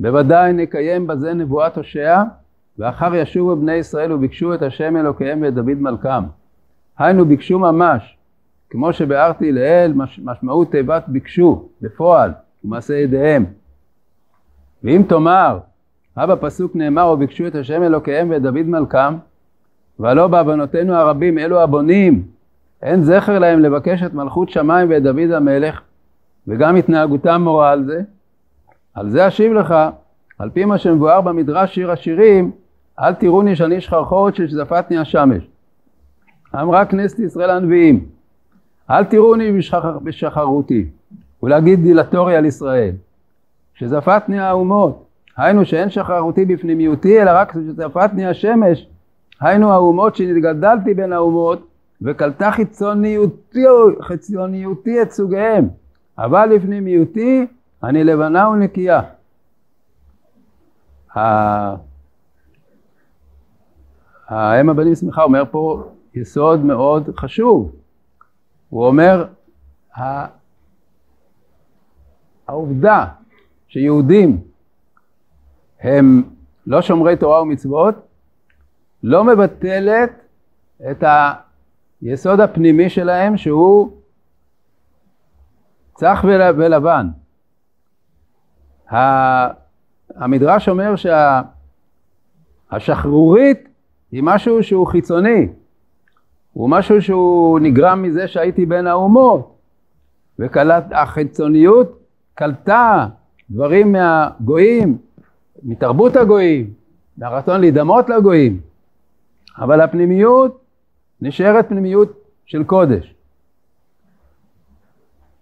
בוודאי 0.00 0.52
נקיים 0.52 1.06
בזה 1.06 1.34
נבואת 1.34 1.76
הושע, 1.76 2.22
ואחר 2.80 3.14
ישובו 3.14 3.56
בני 3.56 3.72
ישראל 3.72 4.12
וביקשו 4.12 4.54
את 4.54 4.62
השם 4.62 4.96
אלוקיהם 4.96 5.42
ואת 5.42 5.54
דוד 5.54 5.80
מלכם. 5.80 6.22
היינו 6.98 7.24
ביקשו 7.24 7.58
ממש, 7.58 8.16
כמו 8.70 8.92
שביארתי 8.92 9.52
לעיל, 9.52 9.92
מש, 9.92 10.20
משמעות 10.24 10.70
תיבת 10.70 11.04
ביקשו, 11.08 11.68
בפועל, 11.80 12.30
ומעשה 12.64 12.94
ידיהם. 12.94 13.44
ואם 14.84 15.02
תאמר, 15.08 15.58
אבא 16.16 16.34
פסוק 16.40 16.76
נאמר, 16.76 17.10
וביקשו 17.10 17.46
את 17.46 17.54
השם 17.54 17.82
אלוקיהם 17.82 18.30
ואת 18.30 18.42
דוד 18.42 18.66
מלכם, 18.66 19.14
והלא 19.98 20.26
בעוונותינו 20.26 20.94
הרבים 20.94 21.38
אלו 21.38 21.60
הבונים, 21.60 22.22
אין 22.82 23.02
זכר 23.02 23.38
להם 23.38 23.60
לבקש 23.60 24.02
את 24.02 24.14
מלכות 24.14 24.50
שמיים 24.50 24.90
ואת 24.90 25.02
דוד 25.02 25.30
המלך, 25.30 25.80
וגם 26.48 26.76
התנהגותם 26.76 27.42
מורה 27.44 27.70
על 27.70 27.84
זה. 27.84 28.02
על 28.94 29.10
זה 29.10 29.28
אשיב 29.28 29.52
לך, 29.52 29.74
על 30.38 30.50
פי 30.50 30.64
מה 30.64 30.78
שמבואר 30.78 31.20
במדרש 31.20 31.74
שיר 31.74 31.90
השירים, 31.90 32.50
אל 33.00 33.14
תראוני 33.14 33.56
שאני 33.56 33.80
שחרחורת 33.80 34.34
ששזפתני 34.34 34.98
השמש. 34.98 35.42
אמרה 36.54 36.84
כנסת 36.84 37.18
ישראל 37.18 37.50
הנביאים, 37.50 38.04
אל 38.90 39.04
תראוני 39.04 39.52
בשחר, 39.52 39.98
בשחרותי, 39.98 40.86
ולהגיד 41.42 41.82
דילטורי 41.82 42.36
על 42.36 42.44
ישראל, 42.44 42.92
שזפתני 43.74 44.40
האומות, 44.40 45.04
היינו 45.36 45.64
שאין 45.64 45.90
שחרותי 45.90 46.44
בפנימיותי, 46.44 47.22
אלא 47.22 47.30
רק 47.34 47.52
שזפתני 47.52 48.26
השמש, 48.26 48.86
היינו 49.40 49.72
האומות 49.72 50.16
שנתגדלתי 50.16 50.94
בין 50.94 51.12
האומות, 51.12 51.66
וקלטה 52.02 52.50
חיצוניותי, 52.50 53.64
חיצוניותי 54.00 55.02
את 55.02 55.10
סוגיהם, 55.10 55.68
אבל 56.18 56.46
לפנימיותי 56.46 57.46
אני 57.84 58.04
לבנה 58.04 58.48
ונקייה. 58.48 59.00
האם 64.30 64.70
הבנים 64.70 64.94
שמחה 64.94 65.22
אומר 65.22 65.44
פה 65.50 65.84
יסוד 66.14 66.60
מאוד 66.60 67.10
חשוב. 67.16 67.72
הוא 68.68 68.86
אומר, 68.86 69.26
העובדה 72.48 73.06
שיהודים 73.68 74.40
הם 75.80 76.22
לא 76.66 76.82
שומרי 76.82 77.16
תורה 77.16 77.42
ומצוות, 77.42 77.94
לא 79.02 79.24
מבטלת 79.24 80.10
את 80.90 81.04
היסוד 82.02 82.40
הפנימי 82.40 82.90
שלהם 82.90 83.36
שהוא 83.36 83.90
צח 85.94 86.24
ולבן. 86.56 87.08
המדרש 90.16 90.68
אומר 90.68 90.94
שהשחרורית 92.70 93.69
היא 94.12 94.22
משהו 94.22 94.62
שהוא 94.62 94.86
חיצוני, 94.86 95.48
הוא 96.52 96.70
משהו 96.70 97.02
שהוא 97.02 97.60
נגרם 97.60 98.02
מזה 98.02 98.28
שהייתי 98.28 98.66
בין 98.66 98.86
האומות, 98.86 99.56
והחיצוניות 100.38 101.98
קלטה 102.34 103.06
דברים 103.50 103.92
מהגויים, 103.92 104.98
מתרבות 105.62 106.16
הגויים, 106.16 106.72
מהרצון 107.18 107.60
להידמות 107.60 108.08
לגויים, 108.08 108.60
אבל 109.58 109.80
הפנימיות 109.80 110.60
נשארת 111.20 111.68
פנימיות 111.68 112.12
של 112.46 112.64
קודש. 112.64 113.14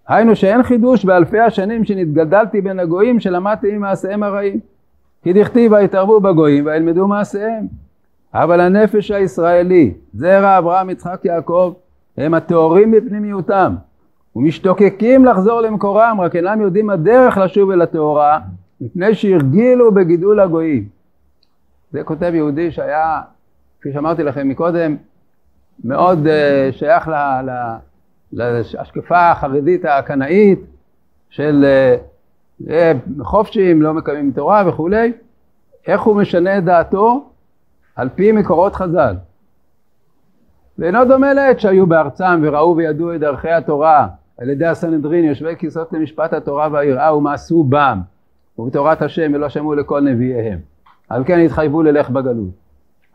היינו 0.09 0.37
שאין 0.37 0.63
חידוש 0.63 1.05
באלפי 1.05 1.39
השנים 1.39 1.85
שנתגדלתי 1.85 2.61
בין 2.61 2.81
הגויים 2.81 3.21
שלמדתי 3.21 3.73
ממעשיהם 3.73 4.23
הרעים. 4.23 4.61
כי 5.23 5.33
דכתיב 5.33 5.73
ויתערבו 5.73 6.21
בגויים 6.21 6.67
וילמדו 6.67 7.07
מעשיהם. 7.09 7.67
אבל 8.35 8.61
הנפש 8.61 9.11
הישראלי, 9.11 9.95
זרע 10.15 10.59
אברהם 10.59 10.91
יצחק 10.91 11.25
יעקב, 11.25 11.73
הם 12.17 12.35
הטהורים 12.35 12.91
בפנימיותם 12.91 13.75
ומשתוקקים 14.37 15.25
לחזור 15.25 15.61
למקורם, 15.61 16.21
רק 16.21 16.37
אינם 16.37 16.61
יודעים 16.61 16.91
הדרך 16.91 17.39
לשוב 17.39 17.71
אל 17.71 17.83
הטהורה, 17.83 18.41
מפני 18.81 19.15
שהרגילו 19.15 19.95
בגידול 19.95 20.41
הגויים. 20.41 20.89
זה 21.93 22.03
כותב 22.05 22.33
יהודי 22.35 22.71
שהיה, 22.71 23.21
כפי 23.81 23.93
שאמרתי 23.93 24.23
לכם 24.23 24.49
מקודם, 24.49 24.97
מאוד 25.85 26.27
uh, 26.27 26.73
שייך 26.73 27.09
ל, 27.09 27.13
ל, 27.43 27.77
להשקפה 28.33 29.31
החרדית 29.31 29.85
הקנאית 29.85 30.61
של 31.31 31.65
uh, 32.67 32.73
חופשים, 33.23 33.83
לא 33.83 33.95
מקיימים 33.95 34.33
תורה 34.33 34.65
וכולי, 34.67 35.13
איך 35.87 36.03
הוא 36.03 36.17
משנה 36.17 36.59
את 36.59 36.65
דעתו 36.65 37.28
על 37.99 38.09
פי 38.15 38.33
מקורות 38.33 38.75
חז"ל. 38.75 39.15
ואינו 40.79 41.05
דומה 41.05 41.35
לעת 41.35 41.61
שהיו 41.61 41.87
בארצם 41.87 42.41
וראו 42.43 42.77
וידעו 42.77 43.15
את 43.15 43.21
דרכי 43.21 43.51
התורה 43.51 44.09
על 44.39 44.51
ידי 44.51 44.67
הסנהדרין 44.67 45.25
יושבי 45.25 45.57
כיסאות 45.59 45.93
למשפט 45.93 46.33
התורה 46.33 46.69
והיראה 46.73 47.17
ומעשו 47.17 47.65
בם 47.65 48.01
ובתורת 48.59 49.03
השם 49.03 49.31
ולא 49.35 49.49
שמעו 49.49 49.75
לכל 49.75 50.01
נביאיהם. 50.01 50.59
על 51.09 51.25
כן 51.25 51.39
התחייבו 51.39 51.83
ללך 51.83 52.11
בגלות. 52.11 52.51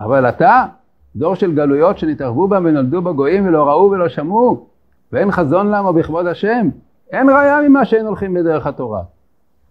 אבל 0.02 0.30
אתה, 0.30 0.66
דור 1.16 1.36
של 1.36 1.56
גלויות 1.56 1.98
שנתערבו 1.98 2.48
בם 2.48 2.66
ונולדו 2.66 3.02
בגויים 3.02 3.48
ולא 3.48 3.70
ראו 3.70 3.92
ולא 3.92 4.10
שמעו, 4.10 4.66
ואין 5.12 5.32
חזון 5.32 5.72
למה 5.72 5.92
בכבוד 5.92 6.28
השם, 6.28 6.70
אין 7.12 7.30
ראיה 7.30 7.62
ממה 7.62 7.86
שאין 7.86 8.06
הולכים 8.06 8.34
בדרך 8.34 8.68
התורה. 8.68 9.02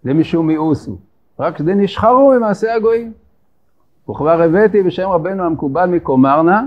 זה 0.03 0.13
משום 0.13 0.47
מיאוסו, 0.47 0.97
רק 1.39 1.59
זה 1.59 1.75
נשחרו 1.75 2.33
ממעשה 2.37 2.75
הגויים. 2.75 3.22
וכבר 4.09 4.41
הבאתי 4.41 4.83
בשם 4.83 5.09
רבנו 5.09 5.43
המקובל 5.43 5.85
מקומרנה, 5.85 6.65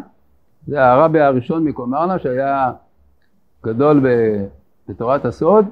זה 0.66 0.84
הרבי 0.84 1.20
הראשון 1.20 1.64
מקומרנה 1.64 2.18
שהיה 2.18 2.72
גדול 3.64 4.06
בתורת 4.88 5.24
הסוד, 5.24 5.64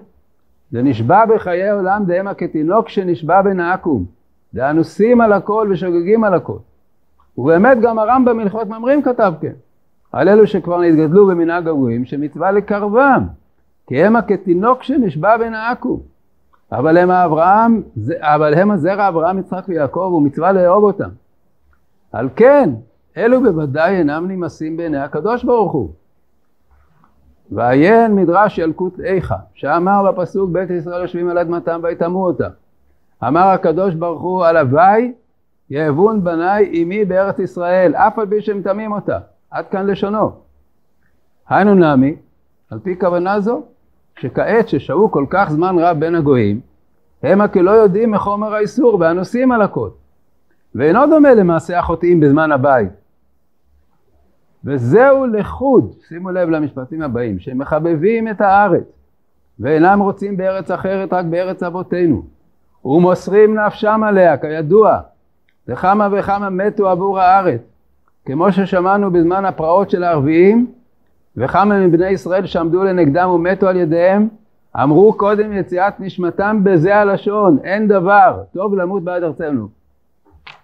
זה 0.70 0.82
נשבע 0.82 1.26
בחיי 1.26 1.70
עולם 1.70 2.04
דהמה 2.06 2.34
כתינוק 2.34 2.88
שנשבע 2.88 3.42
בנעקום, 3.42 4.04
דאנוסים 4.54 5.20
על 5.20 5.32
הכל 5.32 5.68
ושוגגים 5.70 6.24
על 6.24 6.34
הכל. 6.34 6.58
ובאמת 7.38 7.80
גם 7.80 7.98
הרמב"ם 7.98 8.40
הלכות 8.40 8.68
ממרים 8.68 9.02
כתב 9.02 9.32
כן, 9.40 9.52
על 10.12 10.28
אלו 10.28 10.46
שכבר 10.46 10.80
נתגדלו 10.80 11.26
במנהג 11.26 11.68
הגויים, 11.68 12.04
שמצווה 12.04 12.50
לקרבם, 12.50 13.22
כי 13.86 14.04
המה 14.04 14.22
כתינוק 14.22 14.82
שנשבע 14.82 15.36
בנעקום. 15.36 16.00
אבל 16.72 16.96
הם 16.98 17.10
אברהם, 17.10 17.82
אבל 18.18 18.54
הם 18.54 18.70
הזרע 18.70 19.08
אברהם, 19.08 19.38
יצחק 19.38 19.64
ויעקב, 19.68 20.12
ומצווה 20.16 20.52
לאהוב 20.52 20.84
אותם. 20.84 21.08
על 22.14 22.28
כן, 22.36 22.70
אלו 23.16 23.40
בוודאי 23.42 23.96
אינם 23.96 24.30
נמאסים 24.30 24.76
בעיני 24.76 24.98
הקדוש 24.98 25.44
ברוך 25.44 25.72
הוא. 25.72 25.90
ועיין 27.50 28.14
מדרש 28.14 28.58
ילקוט 28.58 29.00
איכה, 29.00 29.36
שאמר 29.54 30.12
בפסוק 30.12 30.50
בית 30.50 30.70
ישראל 30.70 31.02
יושבים 31.02 31.28
על 31.28 31.38
אדמתם 31.38 31.80
ויטמאו 31.82 32.26
אותה. 32.26 32.48
אמר 33.28 33.46
הקדוש 33.46 33.94
ברוך 33.94 34.22
הוא, 34.22 34.44
הלוואי 34.44 35.12
יאבון 35.70 36.24
בניי 36.24 36.68
עמי 36.72 37.04
בארץ 37.04 37.38
ישראל, 37.38 37.94
אף 37.94 38.18
על 38.18 38.26
פי 38.26 38.40
שהם 38.40 38.62
טמאים 38.62 38.92
אותה. 38.92 39.18
עד 39.50 39.66
כאן 39.66 39.86
לשונו. 39.86 40.30
היינו 41.48 41.74
נמי, 41.74 42.16
על 42.70 42.78
פי 42.78 42.98
כוונה 43.00 43.40
זו, 43.40 43.62
שכעת 44.18 44.68
ששהו 44.68 45.10
כל 45.10 45.26
כך 45.30 45.50
זמן 45.50 45.78
רב 45.78 46.00
בין 46.00 46.14
הגויים, 46.14 46.60
המה 47.22 47.48
כלא 47.48 47.70
יודעים 47.70 48.10
מחומר 48.10 48.54
האיסור 48.54 49.00
והנושאים 49.00 49.52
על 49.52 49.62
הכל. 49.62 49.88
ואינו 50.74 51.06
דומה 51.06 51.34
למעשה 51.34 51.78
החוטאים 51.78 52.20
בזמן 52.20 52.52
הבית. 52.52 52.90
וזהו 54.64 55.26
לחוד, 55.26 55.94
שימו 56.08 56.30
לב 56.30 56.48
למשפטים 56.48 57.02
הבאים, 57.02 57.38
שמחבבים 57.38 58.28
את 58.28 58.40
הארץ 58.40 58.84
ואינם 59.60 60.00
רוצים 60.00 60.36
בארץ 60.36 60.70
אחרת 60.70 61.12
רק 61.12 61.24
בארץ 61.24 61.62
אבותינו. 61.62 62.22
ומוסרים 62.84 63.58
נפשם 63.58 64.02
עליה 64.04 64.36
כידוע. 64.36 65.00
וכמה 65.68 66.08
וכמה 66.12 66.50
מתו 66.50 66.88
עבור 66.88 67.20
הארץ. 67.20 67.60
כמו 68.24 68.52
ששמענו 68.52 69.10
בזמן 69.10 69.44
הפרעות 69.44 69.90
של 69.90 70.04
הערביים 70.04 70.66
וכמה 71.36 71.86
מבני 71.86 72.08
ישראל 72.08 72.46
שעמדו 72.46 72.84
לנגדם 72.84 73.28
ומתו 73.28 73.68
על 73.68 73.76
ידיהם 73.76 74.28
אמרו 74.82 75.12
קודם 75.12 75.52
יציאת 75.52 76.00
נשמתם 76.00 76.60
בזה 76.62 76.96
הלשון 76.96 77.58
אין 77.64 77.88
דבר 77.88 78.42
טוב 78.54 78.74
למות 78.74 79.04
בעד 79.04 79.22
ארצנו 79.22 79.68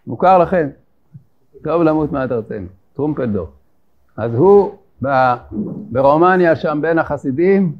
מוכר 0.06 0.38
לכם? 0.38 0.68
טוב 1.64 1.82
למות 1.82 2.12
מעט 2.12 2.32
ארצנו, 2.32 2.66
טרומפלדור. 2.94 3.48
אז 4.16 4.34
הוא 4.34 4.74
ברומניה 5.90 6.56
שם 6.56 6.78
בין 6.82 6.98
החסידים 6.98 7.72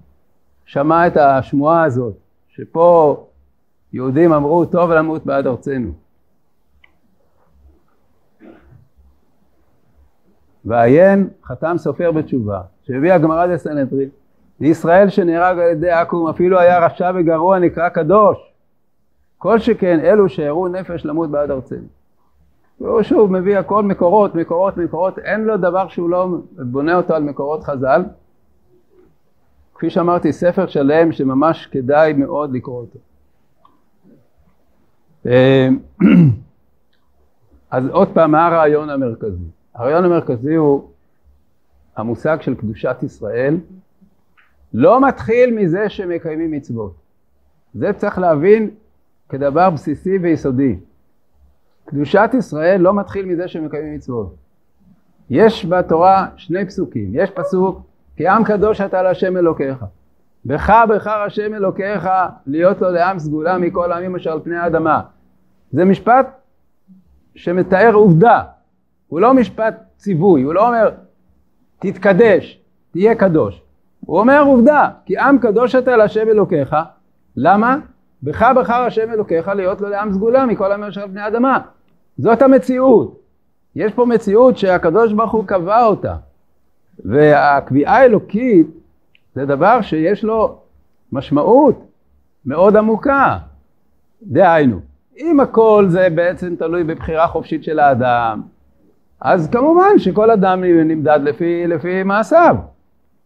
שמע 0.65 1.07
את 1.07 1.17
השמועה 1.17 1.85
הזאת, 1.85 2.15
שפה 2.49 3.27
יהודים 3.93 4.33
אמרו 4.33 4.65
טוב 4.65 4.91
למות 4.91 5.27
בעד 5.27 5.47
ארצנו. 5.47 5.93
ועיין 10.65 11.29
חתם 11.45 11.75
סופר 11.79 12.13
בתשובה, 12.13 12.61
שהביא 12.83 13.13
הגמרא 13.13 13.47
דסנהדרין, 13.47 14.09
לישראל 14.61 15.09
שנהרג 15.09 15.59
על 15.59 15.71
ידי 15.71 15.91
עכו"ם 15.91 16.29
אפילו 16.29 16.59
היה 16.59 16.87
רשע 16.87 17.11
וגרוע 17.15 17.59
נקרא 17.59 17.89
קדוש, 17.89 18.50
כל 19.41 19.59
שכן 19.59 20.01
אלו 20.01 20.29
שהראו 20.29 20.69
נפש 20.69 21.05
למות 21.05 21.31
בעד 21.31 21.51
ארצנו. 21.51 21.87
והוא 22.81 23.03
שוב 23.03 23.33
מביא 23.33 23.59
הכל 23.59 23.83
מקורות, 23.83 24.35
מקורות, 24.35 24.77
מקורות, 24.77 25.19
אין 25.19 25.45
לו 25.45 25.57
דבר 25.57 25.89
שהוא 25.89 26.11
לא 26.11 26.29
בונה 26.59 26.97
אותו 26.97 27.15
על 27.15 27.23
מקורות 27.23 27.65
חז"ל. 27.65 28.03
כפי 29.75 29.91
שאמרתי, 29.91 30.33
ספר 30.33 30.67
שלם 30.67 31.13
שממש 31.13 31.67
כדאי 31.67 32.13
מאוד 32.13 32.53
לקרוא 32.53 32.81
אותו. 32.81 32.99
אה, 35.27 35.69
אז 37.71 37.89
עוד 37.89 38.09
פעם, 38.15 38.31
מה 38.31 38.47
הרעיון 38.47 38.91
המרכזי? 38.91 39.45
הרעיון 39.75 40.05
המרכזי 40.05 40.55
הוא 40.55 40.91
המושג 41.97 42.37
של 42.41 42.55
קדושת 42.55 42.97
ישראל 43.03 43.57
לא 44.75 45.09
מתחיל 45.09 45.55
מזה 45.55 45.89
שמקיימים 45.89 46.51
מצוות. 46.51 46.95
זה 47.75 47.93
צריך 47.93 48.19
להבין 48.19 48.71
כדבר 49.31 49.71
בסיסי 49.71 50.19
ויסודי. 50.19 50.77
קדושת 51.85 52.31
ישראל 52.39 52.81
לא 52.81 52.95
מתחיל 52.95 53.27
מזה 53.27 53.49
שמקיימים 53.49 53.95
מצוות. 53.95 54.35
יש 55.31 55.67
בתורה 55.67 56.27
שני 56.37 56.67
פסוקים, 56.67 57.11
יש 57.13 57.31
פסוק 57.31 57.81
כי 58.17 58.29
עם 58.29 58.45
קדוש 58.45 58.81
אתה 58.81 59.03
להשם 59.03 59.37
אלוקיך. 59.37 59.85
בך 60.45 60.73
בחר 60.89 61.23
השם 61.23 61.55
אלוקיך 61.55 62.09
להיות 62.47 62.81
לו 62.81 62.91
לעם 62.91 63.19
סגולה 63.19 63.59
מכל 63.59 63.93
העמים 63.93 64.17
אשר 64.17 64.33
על 64.33 64.41
פני 64.41 64.57
האדמה. 64.57 65.01
זה 65.73 65.85
משפט 65.85 66.27
שמתאר 67.35 67.95
עובדה, 67.95 68.43
הוא 69.09 69.21
לא 69.21 69.35
משפט 69.35 69.75
ציווי, 69.97 70.43
הוא 70.43 70.55
לא 70.55 70.67
אומר 70.67 70.91
תתקדש, 71.79 72.61
תהיה 72.91 73.15
קדוש. 73.15 73.63
הוא 74.01 74.19
אומר 74.19 74.43
עובדה, 74.47 74.89
כי 75.07 75.19
עם 75.19 75.39
קדוש 75.39 75.75
אתה 75.75 75.97
להשם 75.97 76.29
אלוקיך, 76.29 76.77
למה? 77.37 77.79
בך 78.23 78.43
בחר 78.57 78.83
השם 78.83 79.11
אלוקיך 79.11 79.49
להיות 79.49 79.81
לו 79.81 79.89
לעם 79.89 80.13
סגולה 80.13 80.47
מכל 80.47 80.73
העמים 80.73 80.89
אשר 80.89 81.03
על 81.03 81.09
פני 81.09 81.21
האדמה. 81.21 81.59
זאת 82.19 82.43
המציאות. 82.43 83.21
יש 83.77 83.93
פה 83.93 84.05
מציאות 84.07 84.59
שהקדוש 84.59 85.13
ברוך 85.13 85.33
הוא 85.33 85.47
קבע 85.47 85.85
אותה. 85.85 86.17
והקביעה 87.05 87.97
האלוקית 87.99 88.67
זה 89.35 89.47
דבר 89.47 89.81
שיש 89.81 90.25
לו 90.25 90.59
משמעות 91.13 91.85
מאוד 92.47 92.77
עמוקה. 92.77 93.39
דהיינו, 94.23 94.81
אם 95.19 95.41
הכל 95.41 95.87
זה 95.89 96.09
בעצם 96.15 96.57
תלוי 96.59 96.85
בבחירה 96.85 97.27
חופשית 97.27 97.65
של 97.65 97.79
האדם, 97.79 98.43
אז 99.21 99.49
כמובן 99.49 99.99
שכל 99.99 100.31
אדם 100.31 100.65
נמדד 100.65 101.21
לפי, 101.23 101.67
לפי 101.67 102.03
מעשיו. 102.03 102.57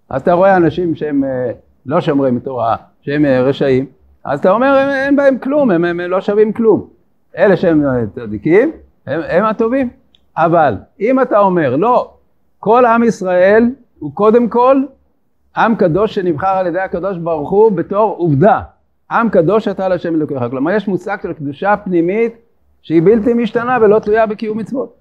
אז 0.09 0.23
אתה 0.23 0.33
רואה 0.33 0.57
אנשים 0.57 0.95
שהם 0.95 1.25
אה, 1.25 1.51
לא 1.87 2.01
שומרים 2.01 2.39
תורה, 2.39 2.77
שהם 3.03 3.25
אה, 3.25 3.43
רשעים, 3.43 3.87
אז 4.25 4.39
אתה 4.39 4.51
אומר, 4.51 4.67
הם, 4.67 4.89
אין 4.91 5.17
בהם 5.17 5.39
כלום, 5.39 5.71
הם, 5.71 5.85
הם 5.85 6.01
לא 6.01 6.21
שווים 6.21 6.53
כלום. 6.53 6.89
אלה 7.37 7.57
שהם 7.57 7.87
אה, 7.87 8.07
צדיקים, 8.15 8.73
הם, 9.07 9.21
הם 9.29 9.45
הטובים. 9.45 9.89
אבל 10.37 10.75
אם 11.01 11.21
אתה 11.21 11.39
אומר, 11.39 11.77
לא, 11.77 12.15
כל 12.59 12.85
עם 12.85 13.03
ישראל 13.03 13.71
הוא 13.99 14.15
קודם 14.15 14.49
כל 14.49 14.83
עם 15.57 15.75
קדוש 15.75 16.15
שנבחר 16.15 16.47
על 16.47 16.67
ידי 16.67 16.81
הקדוש 16.81 17.19
ברוך 17.19 17.51
הוא 17.51 17.73
בתור 17.73 18.15
עובדה. 18.19 18.61
עם 19.11 19.29
קדוש 19.29 19.69
אתה 19.69 19.89
להשם 19.89 20.15
אלוקיך. 20.15 20.39
כלומר, 20.51 20.71
יש 20.71 20.89
מושג 20.89 21.17
של 21.23 21.33
קדושה 21.33 21.77
פנימית 21.77 22.35
שהיא 22.83 23.03
בלתי 23.03 23.35
משתנה 23.35 23.79
ולא 23.81 23.99
תלויה 23.99 24.27
בקיום 24.27 24.59
מצוות. 24.59 24.95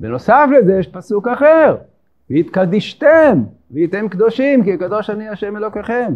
בנוסף 0.00 0.48
לזה 0.58 0.78
יש 0.78 0.88
פסוק 0.88 1.28
אחר, 1.28 1.76
והתקדישתם, 2.30 3.42
והייתם 3.70 4.08
קדושים, 4.08 4.64
כי 4.64 4.78
קדוש 4.78 5.10
אני 5.10 5.28
השם 5.28 5.56
אלוקיכם. 5.56 6.14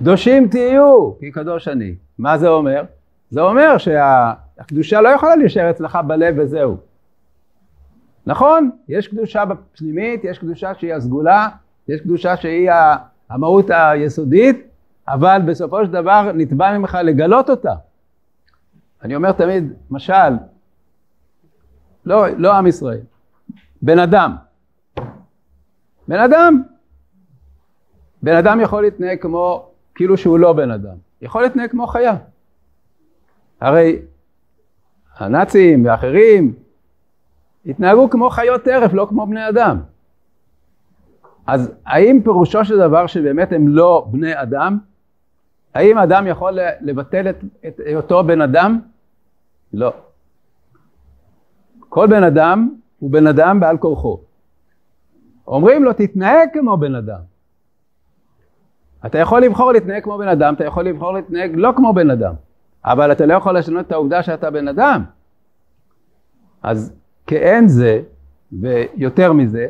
קדושים 0.00 0.48
תהיו, 0.48 1.12
כי 1.18 1.30
קדוש 1.30 1.68
אני. 1.68 1.94
מה 2.18 2.38
זה 2.38 2.48
אומר? 2.48 2.82
זה 3.30 3.40
אומר 3.40 3.78
שהקדושה 3.78 5.00
לא 5.00 5.08
יכולה 5.08 5.36
להישאר 5.36 5.70
אצלך 5.70 5.98
בלב 6.06 6.34
וזהו. 6.38 6.76
נכון, 8.26 8.70
יש 8.88 9.08
קדושה 9.08 9.44
בפנימית, 9.44 10.24
יש 10.24 10.38
קדושה 10.38 10.74
שהיא 10.74 10.94
הסגולה, 10.94 11.48
יש 11.88 12.00
קדושה 12.00 12.36
שהיא 12.36 12.70
המהות 13.30 13.66
היסודית, 13.70 14.66
אבל 15.08 15.40
בסופו 15.46 15.84
של 15.84 15.92
דבר 15.92 16.30
נתבע 16.34 16.78
ממך 16.78 16.98
לגלות 17.04 17.50
אותה. 17.50 17.74
אני 19.02 19.16
אומר 19.16 19.32
תמיד, 19.32 19.72
משל, 19.90 20.32
לא, 22.06 22.28
לא 22.28 22.54
עם 22.54 22.66
ישראל, 22.66 23.00
בן 23.82 23.98
אדם. 23.98 24.36
בן 26.08 26.20
אדם. 26.20 26.62
בן 28.22 28.36
אדם 28.36 28.60
יכול 28.60 28.82
להתנהג 28.82 29.18
כמו, 29.20 29.69
כאילו 29.94 30.16
שהוא 30.16 30.38
לא 30.38 30.52
בן 30.52 30.70
אדם. 30.70 30.96
יכול 31.22 31.42
להתנהג 31.42 31.70
כמו 31.70 31.86
חיה. 31.86 32.16
הרי 33.60 34.02
הנאצים 35.16 35.86
ואחרים 35.86 36.54
התנהגו 37.66 38.10
כמו 38.10 38.30
חיות 38.30 38.62
טרף, 38.62 38.92
לא 38.92 39.06
כמו 39.08 39.26
בני 39.26 39.48
אדם. 39.48 39.80
אז 41.46 41.72
האם 41.86 42.20
פירושו 42.24 42.64
של 42.64 42.78
דבר 42.78 43.06
שבאמת 43.06 43.52
הם 43.52 43.68
לא 43.68 44.06
בני 44.10 44.42
אדם? 44.42 44.78
האם 45.74 45.98
אדם 45.98 46.26
יכול 46.26 46.58
לבטל 46.80 47.30
את, 47.30 47.44
את 47.66 47.80
היותו 47.84 48.24
בן 48.24 48.40
אדם? 48.40 48.80
לא. 49.72 49.92
כל 51.88 52.06
בן 52.06 52.24
אדם 52.24 52.74
הוא 52.98 53.10
בן 53.10 53.26
אדם 53.26 53.60
בעל 53.60 53.78
כורחו. 53.78 54.20
אומרים 55.46 55.84
לו 55.84 55.92
תתנהג 55.92 56.48
כמו 56.52 56.76
בן 56.76 56.94
אדם. 56.94 57.29
אתה 59.06 59.18
יכול 59.18 59.42
לבחור 59.42 59.72
להתנהג 59.72 60.02
כמו 60.02 60.18
בן 60.18 60.28
אדם, 60.28 60.54
אתה 60.54 60.64
יכול 60.64 60.84
לבחור 60.84 61.12
להתנהג 61.12 61.52
לא 61.54 61.72
כמו 61.76 61.92
בן 61.92 62.10
אדם, 62.10 62.34
אבל 62.84 63.12
אתה 63.12 63.26
לא 63.26 63.34
יכול 63.34 63.58
לשנות 63.58 63.86
את 63.86 63.92
העובדה 63.92 64.22
שאתה 64.22 64.50
בן 64.50 64.68
אדם. 64.68 65.04
אז 66.62 66.92
כאין 67.26 67.68
זה, 67.68 68.00
ויותר 68.52 69.32
מזה, 69.32 69.66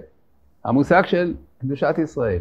המושג 0.64 1.02
של 1.06 1.34
קדושת 1.60 1.94
ישראל. 1.98 2.38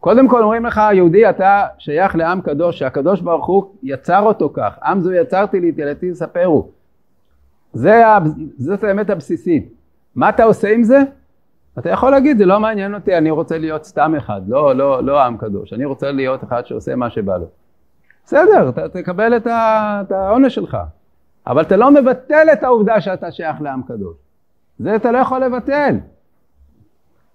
קודם 0.00 0.28
כל 0.28 0.42
אומרים 0.42 0.66
לך, 0.66 0.80
יהודי 0.92 1.30
אתה 1.30 1.66
שייך 1.78 2.16
לעם 2.16 2.40
קדוש, 2.40 2.78
שהקדוש 2.78 3.20
ברוך 3.20 3.46
הוא 3.46 3.64
יצר 3.82 4.20
אותו 4.20 4.50
כך, 4.54 4.78
עם 4.82 5.00
זו 5.00 5.12
יצרתי 5.12 5.60
לי, 5.60 5.72
תלתי 5.72 6.06
יספרו. 6.06 6.68
זה, 7.72 8.02
זאת 8.58 8.84
האמת 8.84 9.10
הבסיסית. 9.10 9.72
מה 10.14 10.28
אתה 10.28 10.44
עושה 10.44 10.74
עם 10.74 10.82
זה? 10.82 10.98
אתה 11.78 11.90
יכול 11.90 12.10
להגיד, 12.10 12.38
זה 12.38 12.46
לא 12.46 12.60
מעניין 12.60 12.94
אותי, 12.94 13.18
אני 13.18 13.30
רוצה 13.30 13.58
להיות 13.58 13.84
סתם 13.84 14.14
אחד, 14.14 14.40
לא, 14.48 14.74
לא, 14.74 15.04
לא 15.04 15.22
עם 15.22 15.36
קדוש, 15.36 15.72
אני 15.72 15.84
רוצה 15.84 16.12
להיות 16.12 16.44
אחד 16.44 16.66
שעושה 16.66 16.96
מה 16.96 17.10
שבא 17.10 17.36
לו. 17.36 17.46
בסדר, 18.24 18.68
אתה 18.68 18.88
תקבל 18.88 19.36
את, 19.36 19.46
את 19.46 20.12
העונש 20.12 20.54
שלך, 20.54 20.76
אבל 21.46 21.62
אתה 21.62 21.76
לא 21.76 21.90
מבטל 21.90 22.46
את 22.52 22.62
העובדה 22.62 23.00
שאתה 23.00 23.32
שייך 23.32 23.60
לעם 23.60 23.82
קדוש. 23.82 24.16
זה 24.78 24.96
אתה 24.96 25.12
לא 25.12 25.18
יכול 25.18 25.44
לבטל. 25.44 25.96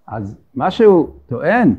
אז 0.06 0.36
מה 0.54 0.70
שהוא 0.70 1.08
טוען, 1.26 1.74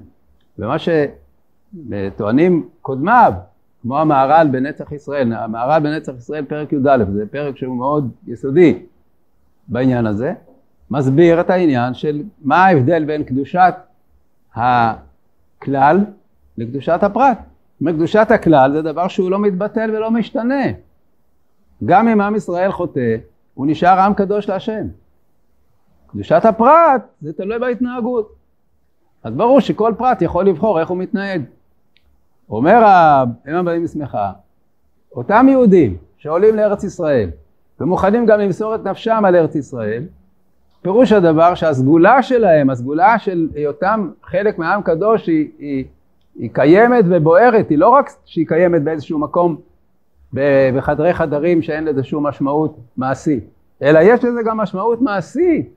ומה 0.60 0.76
שטוענים 0.80 2.70
קודמיו, 2.82 3.34
כמו 3.82 4.00
המהר"ל 4.00 4.48
בנצח 4.52 4.92
ישראל, 4.92 5.34
המהר"ל 5.34 5.80
בנצח 5.80 6.14
ישראל 6.18 6.46
פרק 6.46 6.74
י"א, 6.74 6.98
זה 7.14 7.26
פרק 7.32 7.58
שהוא 7.58 7.78
מאוד 7.78 8.12
יסודי 8.28 8.86
בעניין 9.68 10.06
הזה, 10.06 10.34
מסביר 10.92 11.42
את 11.42 11.50
העניין 11.50 11.94
של 11.94 12.24
מה 12.42 12.66
ההבדל 12.66 13.06
בין 13.06 13.24
קדושת 13.24 13.74
הכלל 14.56 16.00
לקדושת 16.58 17.00
הפרט. 17.04 17.38
קדושת 17.86 18.28
הכלל 18.30 18.72
זה 18.74 18.82
דבר 18.82 19.08
שהוא 19.08 19.32
לא 19.32 19.40
מתבטל 19.40 19.92
ולא 19.94 20.12
משתנה. 20.12 20.66
גם 21.86 22.08
אם 22.08 22.22
עם 22.22 22.36
ישראל 22.36 22.72
חוטא, 22.72 23.16
הוא 23.54 23.68
נשאר 23.68 24.00
עם 24.00 24.14
קדוש 24.14 24.50
להשם. 24.50 24.88
קדושת 26.08 26.46
הפרט 26.46 27.02
זה 27.22 27.34
תלוי 27.34 27.60
בהתנהגות. 27.60 28.34
אז 29.24 29.34
ברור 29.34 29.60
שכל 29.60 29.94
פרט 29.98 30.22
יכול 30.22 30.46
לבחור 30.46 30.80
איך 30.80 30.90
הוא 30.90 30.98
מתנהג. 30.98 31.42
אומר 32.50 32.84
האם 32.84 33.56
הבאים 33.56 33.84
משמחה, 33.84 34.32
אותם 35.16 35.46
יהודים 35.50 35.98
שעולים 36.18 36.56
לארץ 36.56 36.84
ישראל 36.84 37.30
ומוכנים 37.80 38.26
גם 38.26 38.40
למסור 38.40 38.76
את 38.76 38.84
נפשם 38.84 39.26
על 39.26 39.36
ארץ 39.36 39.56
ישראל, 39.56 40.04
פירוש 40.82 41.12
הדבר 41.12 41.56
שהסגולה 41.56 42.24
שלהם, 42.24 42.70
הסגולה 42.70 43.20
של 43.20 43.50
היותם 43.56 44.10
חלק 44.24 44.58
מעם 44.58 44.82
קדוש 44.82 45.28
היא, 45.28 45.50
היא, 45.60 45.86
היא 46.36 46.50
קיימת 46.54 47.06
ובוערת, 47.08 47.70
היא 47.70 47.78
לא 47.78 47.90
רק 47.90 48.10
שהיא 48.26 48.48
קיימת 48.48 48.84
באיזשהו 48.84 49.20
מקום 49.20 49.56
בחדרי 50.76 51.14
חדרים 51.14 51.62
שאין 51.62 51.86
לזה 51.86 52.04
שום 52.04 52.28
משמעות 52.28 52.78
מעשית, 52.98 53.44
אלא 53.82 54.00
יש 54.04 54.24
לזה 54.24 54.40
גם 54.46 54.58
משמעות 54.58 55.02
מעשית. 55.02 55.70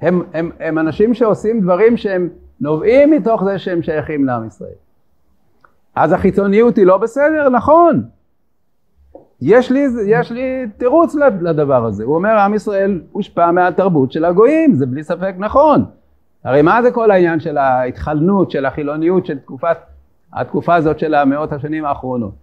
הם, 0.00 0.22
הם, 0.34 0.50
הם 0.60 0.78
אנשים 0.78 1.14
שעושים 1.14 1.60
דברים 1.60 1.96
שהם 1.96 2.28
נובעים 2.60 3.10
מתוך 3.10 3.44
זה 3.44 3.58
שהם 3.58 3.82
שייכים 3.82 4.24
לעם 4.24 4.46
ישראל. 4.46 4.70
אז 5.94 6.12
החיצוניות 6.12 6.76
היא 6.76 6.86
לא 6.86 6.96
בסדר? 6.96 7.48
נכון. 7.48 8.02
יש 9.42 9.70
לי, 9.70 9.86
יש 10.06 10.30
לי 10.32 10.66
תירוץ 10.76 11.14
לדבר 11.40 11.84
הזה. 11.84 12.04
הוא 12.04 12.14
אומר, 12.14 12.38
עם 12.38 12.54
ישראל 12.54 13.00
הושפע 13.12 13.50
מהתרבות 13.50 14.12
של 14.12 14.24
הגויים, 14.24 14.74
זה 14.74 14.86
בלי 14.86 15.04
ספק 15.04 15.34
נכון. 15.38 15.84
הרי 16.44 16.62
מה 16.62 16.82
זה 16.82 16.90
כל 16.90 17.10
העניין 17.10 17.40
של 17.40 17.58
ההתחלנות, 17.58 18.50
של 18.50 18.66
החילוניות, 18.66 19.26
של 19.26 19.38
תקופת, 19.38 19.76
התקופה 20.32 20.74
הזאת 20.74 20.98
של 20.98 21.14
המאות 21.14 21.52
השנים 21.52 21.84
האחרונות? 21.84 22.34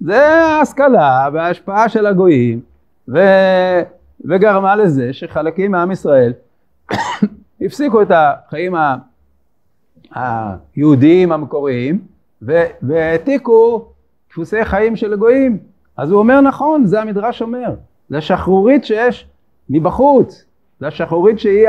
זה 0.00 0.28
ההשכלה 0.28 1.28
וההשפעה 1.32 1.88
של 1.88 2.06
הגויים, 2.06 2.60
ו, 3.08 3.18
וגרמה 4.24 4.76
לזה 4.76 5.12
שחלקים 5.12 5.72
מעם 5.72 5.90
ישראל 5.90 6.32
הפסיקו 7.62 8.02
את 8.02 8.10
החיים 8.10 8.74
היהודיים 10.14 11.32
המקוריים 11.32 11.98
והעתיקו 12.82 13.88
דפוסי 14.30 14.64
חיים 14.64 14.96
של 14.96 15.16
גויים. 15.16 15.58
אז 15.98 16.10
הוא 16.10 16.18
אומר 16.18 16.40
נכון, 16.40 16.86
זה 16.86 17.00
המדרש 17.00 17.42
אומר. 17.42 17.74
זה 18.08 18.18
השחרורית 18.18 18.84
שיש 18.84 19.28
מבחוץ, 19.70 20.44
זה 20.80 20.86
השחרורית 20.86 21.38
שהיא 21.38 21.68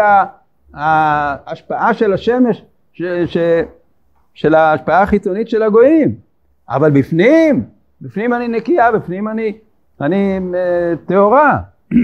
ההשפעה 0.73 1.93
של 1.93 2.13
השמש, 2.13 2.63
ש, 2.93 3.03
ש, 3.25 3.37
של 4.33 4.55
ההשפעה 4.55 5.01
החיצונית 5.01 5.49
של 5.49 5.63
הגויים, 5.63 6.15
אבל 6.69 6.91
בפנים, 6.91 7.63
בפנים 8.01 8.33
אני 8.33 8.47
נקייה, 8.47 8.91
בפנים 8.91 9.27
אני, 9.27 9.57
אני 10.01 10.39
אה, 10.55 10.93
טהורה. 11.05 11.59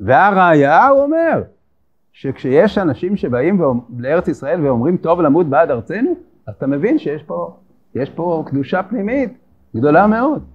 והראיה 0.00 0.88
הוא 0.88 1.02
אומר, 1.02 1.42
שכשיש 2.12 2.78
אנשים 2.78 3.16
שבאים 3.16 3.62
לארץ 3.98 4.28
ישראל 4.28 4.66
ואומרים 4.66 4.96
טוב 4.96 5.20
למות 5.20 5.46
בעד 5.46 5.70
ארצנו, 5.70 6.14
אז 6.46 6.54
אתה 6.54 6.66
מבין 6.66 6.98
שיש 6.98 7.22
פה, 7.22 7.56
פה 8.14 8.44
קדושה 8.46 8.82
פנימית 8.82 9.32
גדולה 9.76 10.06
מאוד. 10.06 10.51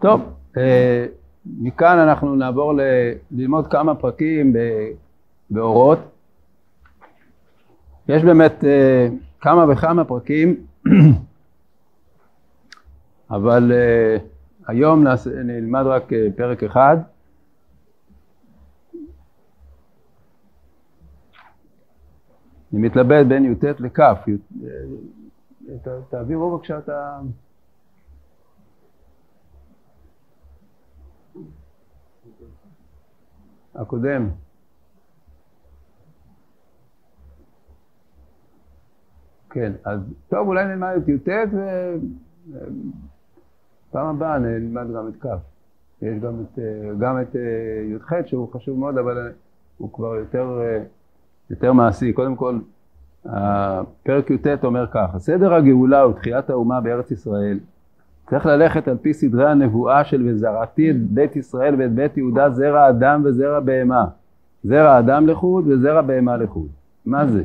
טוב, 0.00 0.20
אה, 0.56 1.06
מכאן 1.46 1.98
אנחנו 1.98 2.36
נעבור 2.36 2.72
ללמוד 3.30 3.66
כמה 3.66 3.94
פרקים 3.94 4.52
באורות. 5.50 5.98
יש 8.08 8.24
באמת 8.24 8.64
אה, 8.64 9.08
כמה 9.40 9.72
וכמה 9.72 10.04
פרקים, 10.04 10.66
אבל 13.30 13.72
אה, 13.72 14.16
היום 14.66 15.04
נלמד 15.44 15.82
רק 15.86 16.10
פרק 16.36 16.62
אחד. 16.62 16.96
אני 22.72 22.82
מתלבט 22.82 23.26
בין 23.26 23.44
י"ט 23.44 23.64
לכ', 23.80 24.00
תעבירו 26.10 26.56
בבקשה 26.56 26.78
את 26.78 26.88
ה... 26.88 27.20
הקודם. 33.74 34.28
כן, 39.50 39.72
אז 39.84 40.00
טוב, 40.28 40.48
אולי 40.48 40.64
נלמד 40.66 40.92
את 41.02 41.08
י"ט 41.08 41.28
ופעם 43.90 44.06
הבאה 44.06 44.38
נלמד 44.38 44.86
גם 44.96 45.08
את 45.08 45.14
כ'. 45.20 45.26
יש 46.02 46.18
גם 46.18 46.34
את, 46.40 46.58
גם 47.00 47.20
את 47.22 47.34
י"ח 47.90 48.12
שהוא 48.26 48.52
חשוב 48.52 48.78
מאוד, 48.78 48.98
אבל 48.98 49.32
הוא 49.78 49.92
כבר 49.92 50.14
יותר, 50.14 50.60
יותר 51.50 51.72
מעשי. 51.72 52.12
קודם 52.12 52.36
כל, 52.36 52.58
פרק 54.02 54.30
י"ט 54.30 54.64
אומר 54.64 54.86
ככה, 54.92 55.18
סדר 55.18 55.54
הגאולה 55.54 56.08
ותחיית 56.08 56.50
האומה 56.50 56.80
בארץ 56.80 57.10
ישראל 57.10 57.58
צריך 58.30 58.46
ללכת 58.46 58.88
על 58.88 58.96
פי 59.02 59.14
סדרי 59.14 59.50
הנבואה 59.50 60.04
של 60.04 60.28
וזרעתי 60.28 60.90
את 60.90 60.96
בית 60.96 61.36
ישראל 61.36 61.74
ואת 61.78 61.92
בית 61.92 62.16
יהודה 62.16 62.50
זרע 62.50 62.88
אדם 62.88 63.22
וזרע 63.24 63.60
בהמה. 63.60 64.04
זרע 64.64 64.98
אדם 64.98 65.26
לחוד 65.26 65.68
וזרע 65.68 66.02
בהמה 66.02 66.36
לחוד. 66.36 66.68
מה 67.06 67.26
זה? 67.26 67.42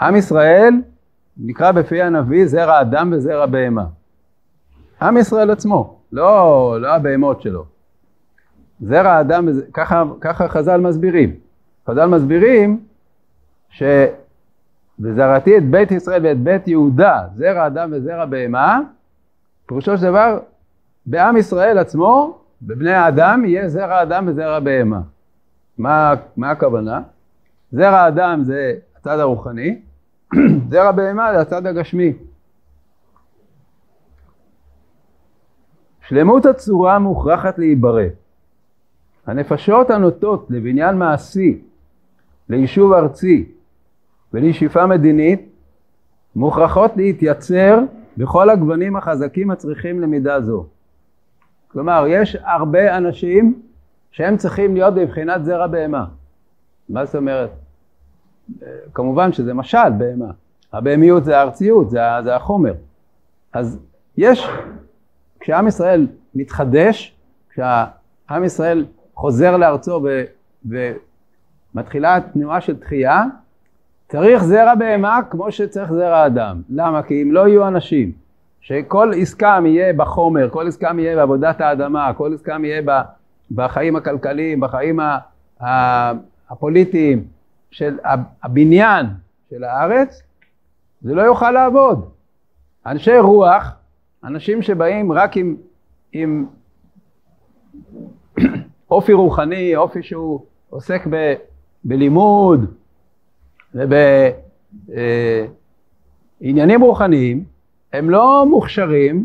עם 0.00 0.16
ישראל 0.16 0.74
נקרא 1.36 1.72
בפי 1.72 2.02
הנביא 2.02 2.46
זרע 2.46 2.80
אדם 2.80 3.12
וזרע 3.12 3.46
בהמה. 3.46 3.84
עם 5.02 5.16
ישראל 5.16 5.50
עצמו, 5.50 5.98
לא, 6.12 6.76
לא 6.80 6.88
הבהמות 6.88 7.42
שלו. 7.42 7.64
זרע 8.80 9.20
אדם, 9.20 9.48
ככה, 9.72 10.04
ככה 10.20 10.48
חז"ל 10.48 10.80
מסבירים. 10.80 11.34
חז"ל 11.88 12.06
מסבירים 12.06 12.80
ש... 13.70 13.82
וזרעתי 15.00 15.58
את 15.58 15.70
בית 15.70 15.90
ישראל 15.90 16.26
ואת 16.26 16.38
בית 16.38 16.68
יהודה, 16.68 17.22
זרע 17.36 17.66
אדם 17.66 17.90
וזרע 17.92 18.24
בהמה, 18.24 18.80
פירושו 19.70 19.96
של 19.96 20.02
דבר, 20.02 20.38
בעם 21.06 21.36
ישראל 21.36 21.78
עצמו, 21.78 22.38
בבני 22.62 22.92
האדם, 22.92 23.44
יהיה 23.44 23.68
זרע 23.68 24.02
אדם 24.02 24.24
וזרע 24.28 24.60
בהמה. 24.60 25.00
מה, 25.78 26.14
מה 26.36 26.50
הכוונה? 26.50 27.02
זרע 27.72 28.08
אדם 28.08 28.42
זה 28.42 28.74
הצד 28.96 29.18
הרוחני, 29.18 29.78
זרע 30.70 30.92
בהמה 30.92 31.32
זה 31.34 31.40
הצד 31.40 31.66
הגשמי. 31.66 32.12
שלמות 36.08 36.46
הצורה 36.46 36.98
מוכרחת 36.98 37.58
להיברא. 37.58 38.04
הנפשות 39.26 39.90
הנוטות 39.90 40.46
לבניין 40.50 40.96
מעשי, 40.98 41.62
ליישוב 42.48 42.92
ארצי 42.92 43.48
ולשאיפה 44.32 44.86
מדינית, 44.86 45.48
מוכרחות 46.36 46.96
להתייצר 46.96 47.78
בכל 48.20 48.50
הגוונים 48.50 48.96
החזקים 48.96 49.50
הצריכים 49.50 50.00
למידה 50.00 50.40
זו. 50.40 50.66
כלומר, 51.68 52.04
יש 52.08 52.36
הרבה 52.42 52.96
אנשים 52.96 53.62
שהם 54.10 54.36
צריכים 54.36 54.74
להיות 54.74 54.94
בבחינת 54.94 55.44
זרע 55.44 55.66
בהמה. 55.66 56.04
מה 56.88 57.04
זאת 57.04 57.14
אומרת? 57.14 57.50
כמובן 58.94 59.32
שזה 59.32 59.54
משל 59.54 59.90
בהמה. 59.98 60.30
הבהמיות 60.72 61.24
זה 61.24 61.38
הארציות, 61.38 61.90
זה, 61.90 62.00
זה 62.24 62.36
החומר. 62.36 62.74
אז 63.52 63.78
יש, 64.16 64.48
כשעם 65.40 65.68
ישראל 65.68 66.06
מתחדש, 66.34 67.16
כשעם 67.50 68.44
ישראל 68.44 68.86
חוזר 69.14 69.56
לארצו 69.56 70.00
ו, 70.04 70.24
ומתחילה 71.74 72.18
תנועה 72.32 72.60
של 72.60 72.76
תחייה, 72.76 73.24
צריך 74.10 74.44
זרע 74.44 74.74
בהמה 74.74 75.20
כמו 75.30 75.52
שצריך 75.52 75.92
זרע 75.92 76.26
אדם. 76.26 76.62
למה? 76.70 77.02
כי 77.02 77.22
אם 77.22 77.32
לא 77.32 77.48
יהיו 77.48 77.68
אנשים 77.68 78.12
שכל 78.60 79.12
עסקם 79.16 79.64
יהיה 79.66 79.92
בחומר, 79.92 80.48
כל 80.50 80.68
עסקם 80.68 80.98
יהיה 80.98 81.16
בעבודת 81.16 81.60
האדמה, 81.60 82.12
כל 82.16 82.34
עסקם 82.34 82.64
יהיה 82.64 82.82
בחיים 83.50 83.96
הכלכליים, 83.96 84.60
בחיים 84.60 85.00
הפוליטיים 86.50 87.24
של 87.70 87.98
הבניין 88.42 89.06
של 89.50 89.64
הארץ, 89.64 90.22
זה 91.02 91.14
לא 91.14 91.22
יוכל 91.22 91.50
לעבוד. 91.50 92.08
אנשי 92.86 93.18
רוח, 93.18 93.72
אנשים 94.24 94.62
שבאים 94.62 95.12
רק 95.12 95.36
עם, 95.36 95.56
עם 96.12 96.46
אופי 98.90 99.12
רוחני, 99.12 99.76
אופי 99.76 100.02
שהוא 100.02 100.40
עוסק 100.70 101.06
ב, 101.10 101.34
בלימוד, 101.84 102.74
ובעניינים 103.74 104.40
רוחניים 106.80 107.44
הם 107.92 108.10
לא 108.10 108.46
מוכשרים 108.48 109.24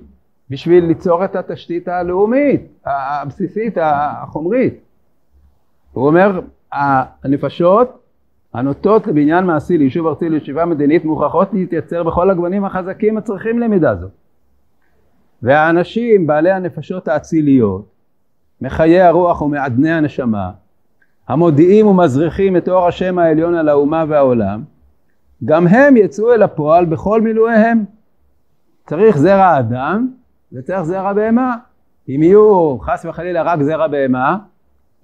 בשביל 0.50 0.86
ליצור 0.86 1.26
את 1.26 1.36
התשתית 1.36 1.88
הלאומית, 1.88 2.62
הבסיסית, 2.86 3.78
החומרית. 3.82 4.74
הוא 5.94 6.08
אומר, 6.08 6.42
הנפשות 6.72 8.00
הנוטות 8.54 9.08
לבניין 9.08 9.46
מעשי, 9.46 9.78
ליישוב 9.78 10.08
ארצי, 10.08 10.30
לישיבה 10.30 10.66
מדינית, 10.66 11.06
מוכרחות 11.06 11.54
להתייצר 11.54 12.04
בכל 12.04 12.30
הגוונים 12.30 12.66
החזקים 12.66 13.18
הצריכים 13.18 13.60
למידה 13.60 13.96
זו. 13.96 14.08
והאנשים 15.42 16.28
בעלי 16.28 16.52
הנפשות 16.52 17.08
האציליות, 17.08 17.86
מחיי 18.62 19.02
הרוח 19.02 19.42
ומעדני 19.42 19.92
הנשמה, 19.92 20.52
המודיעים 21.28 21.88
ומזריחים 21.88 22.58
את 22.58 22.70
אור 22.70 22.88
השם 22.88 23.20
העליון 23.20 23.56
על 23.56 23.70
האומה 23.70 24.06
והעולם, 24.08 24.64
גם 25.46 25.68
הם 25.68 25.98
יצאו 25.98 26.34
אל 26.34 26.44
הפועל 26.44 26.86
בכל 26.86 27.22
מילואיהם. 27.22 27.86
צריך 28.88 29.18
זרע 29.18 29.60
אדם 29.60 30.08
וצריך 30.54 30.82
זרע 30.82 31.14
בהמה. 31.14 31.56
אם 32.10 32.24
יהיו 32.24 32.78
חס 32.82 33.06
וחלילה 33.06 33.42
רק 33.42 33.62
זרע 33.62 33.88
בהמה, 33.88 34.38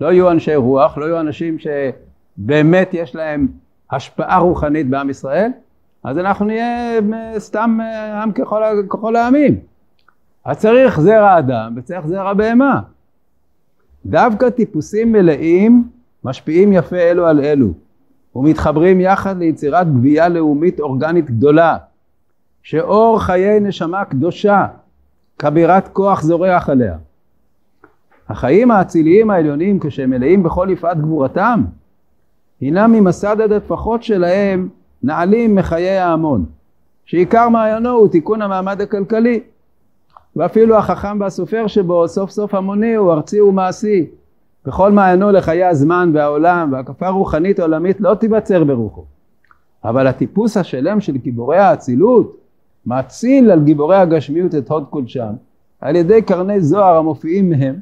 לא 0.02 0.12
יהיו 0.12 0.32
אנשי 0.32 0.56
רוח, 0.56 0.98
לא 0.98 1.06
יהיו 1.06 1.20
אנשים 1.20 1.58
שבאמת 1.60 2.90
יש 2.94 3.16
להם 3.16 3.48
השפעה 3.92 4.38
רוחנית 4.38 4.90
בעם 4.90 5.10
ישראל, 5.10 5.52
אז 6.04 6.18
אנחנו 6.18 6.46
נהיה 6.46 7.00
סתם 7.38 7.80
עם 8.24 8.32
ככל, 8.32 8.62
ככל 8.90 9.16
העמים. 9.16 9.60
אז 10.46 10.58
צריך 10.58 11.00
זרע 11.00 11.40
אדם 11.40 11.74
וצריך 11.78 12.08
זרע 12.08 12.34
בהמה. 12.34 12.82
דווקא 14.06 14.50
טיפוסים 14.50 15.12
מלאים 15.12 15.84
משפיעים 16.24 16.74
יפה 16.74 16.98
אלו 16.98 17.28
על 17.28 17.40
אלו 17.40 17.68
ומתחברים 18.36 19.02
יחד 19.02 19.38
ליצירת 19.38 19.94
גבייה 19.94 20.30
לאומית 20.30 20.80
אורגנית 20.80 21.30
גדולה 21.30 21.78
שאור 22.64 23.20
חיי 23.20 23.60
נשמה 23.60 24.06
קדושה 24.06 24.68
כבירת 25.40 25.88
כוח 25.88 26.22
זורח 26.22 26.70
עליה. 26.70 26.98
החיים 28.30 28.72
האציליים 28.72 29.30
העליונים 29.30 29.80
כשהם 29.80 30.10
מלאים 30.10 30.44
בכל 30.44 30.68
יפעת 30.72 31.02
גבורתם 31.02 31.64
הינם 32.62 32.92
ממסד 32.92 33.42
הטפחות 33.42 34.04
שלהם 34.04 34.70
נעלים 35.04 35.56
מחיי 35.56 35.98
ההמון 35.98 36.46
שעיקר 37.06 37.50
מעיינו 37.50 37.90
הוא 37.90 38.08
תיקון 38.08 38.42
המעמד 38.42 38.82
הכלכלי 38.82 39.40
ואפילו 40.36 40.78
החכם 40.78 41.18
והסופר 41.20 41.68
שבו 41.68 42.08
סוף 42.08 42.30
סוף 42.30 42.54
המוני 42.54 42.96
הוא 42.96 43.12
ארצי 43.14 43.42
ומעשי 43.42 44.06
וכל 44.66 44.92
מעיינו 44.92 45.32
לחיי 45.32 45.66
הזמן 45.66 46.12
והעולם 46.14 46.70
והקפה 46.74 47.10
רוחנית 47.10 47.60
עולמית 47.60 48.02
לא 48.02 48.16
תיווצר 48.16 48.64
ברוחו. 48.64 49.06
אבל 49.84 50.08
הטיפוס 50.08 50.58
השלם 50.58 51.02
של 51.02 51.18
גיבורי 51.18 51.58
האצילות 51.58 52.38
מאציל 52.86 53.52
על 53.52 53.64
גיבורי 53.64 53.96
הגשמיות 53.96 54.56
את 54.56 54.70
הוד 54.70 54.86
קודשם 54.90 55.34
על 55.82 55.96
ידי 55.96 56.22
קרני 56.22 56.62
זוהר 56.62 56.98
המופיעים 56.98 57.50
מהם 57.50 57.76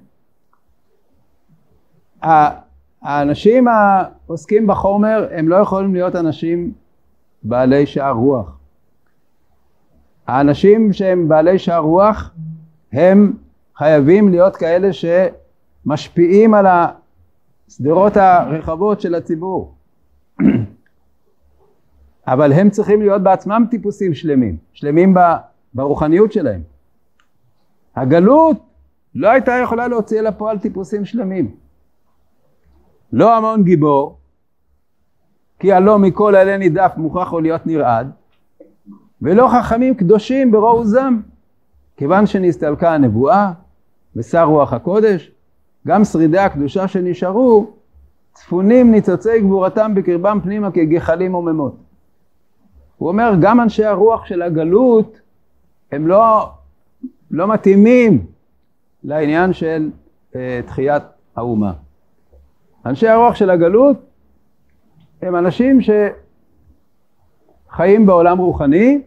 האנשים 3.01 3.67
העוסקים 3.67 4.67
בחומר 4.67 5.27
הם 5.31 5.49
לא 5.49 5.55
יכולים 5.55 5.93
להיות 5.93 6.15
אנשים 6.15 6.71
בעלי 7.43 7.85
שער 7.85 8.13
רוח. 8.13 8.57
האנשים 10.27 10.93
שהם 10.93 11.27
בעלי 11.27 11.59
שער 11.59 11.79
רוח 11.79 12.31
הם 12.93 13.33
חייבים 13.77 14.29
להיות 14.29 14.55
כאלה 14.55 14.93
שמשפיעים 15.83 16.53
על 16.53 16.65
השדרות 17.67 18.17
הרחבות 18.17 19.01
של 19.01 19.15
הציבור. 19.15 19.75
אבל 22.27 22.53
הם 22.53 22.69
צריכים 22.69 23.01
להיות 23.01 23.23
בעצמם 23.23 23.65
טיפוסים 23.71 24.13
שלמים, 24.13 24.57
שלמים 24.73 25.15
ברוחניות 25.73 26.31
שלהם. 26.31 26.61
הגלות 27.95 28.57
לא 29.15 29.29
הייתה 29.29 29.51
יכולה 29.63 29.87
להוציא 29.87 30.19
אל 30.19 30.27
הפועל 30.27 30.59
טיפוסים 30.59 31.05
שלמים. 31.05 31.55
לא 33.13 33.37
המון 33.37 33.63
גיבור, 33.63 34.17
כי 35.59 35.73
הלא 35.73 35.99
מכל 35.99 36.35
אלה 36.35 36.57
נידף 36.57 36.93
מוכרח 36.97 37.31
הוא 37.31 37.41
להיות 37.41 37.67
נרעד, 37.67 38.11
ולא 39.21 39.47
חכמים 39.47 39.95
קדושים 39.95 40.51
ברוע 40.51 40.71
עוזם, 40.71 41.19
כיוון 41.97 42.25
שנסתלקה 42.25 42.93
הנבואה 42.93 43.51
ושר 44.15 44.43
רוח 44.43 44.73
הקודש, 44.73 45.31
גם 45.87 46.03
שרידי 46.03 46.39
הקדושה 46.39 46.87
שנשארו 46.87 47.71
צפונים 48.33 48.91
ניצוצי 48.91 49.41
גבורתם 49.41 49.95
בקרבם 49.95 50.39
פנימה 50.43 50.71
כגחלים 50.71 51.33
עוממות. 51.33 51.75
הוא 52.97 53.09
אומר 53.09 53.33
גם 53.41 53.59
אנשי 53.59 53.85
הרוח 53.85 54.25
של 54.25 54.41
הגלות 54.41 55.19
הם 55.91 56.07
לא, 56.07 56.49
לא 57.31 57.47
מתאימים 57.47 58.25
לעניין 59.03 59.53
של 59.53 59.89
אה, 60.35 60.59
תחיית 60.65 61.03
האומה. 61.35 61.73
אנשי 62.85 63.07
הרוח 63.07 63.35
של 63.35 63.49
הגלות 63.49 63.97
הם 65.21 65.35
אנשים 65.35 65.79
שחיים 67.71 68.05
בעולם 68.05 68.37
רוחני, 68.37 69.01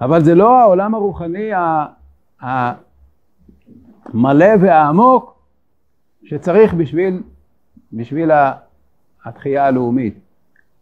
אבל 0.00 0.24
זה 0.24 0.34
לא 0.34 0.58
העולם 0.58 0.94
הרוחני 0.94 1.50
המלא 2.40 4.46
והעמוק 4.60 5.31
שצריך 6.32 6.74
בשביל, 6.74 7.22
בשביל 7.92 8.30
התחייה 9.24 9.66
הלאומית. 9.66 10.14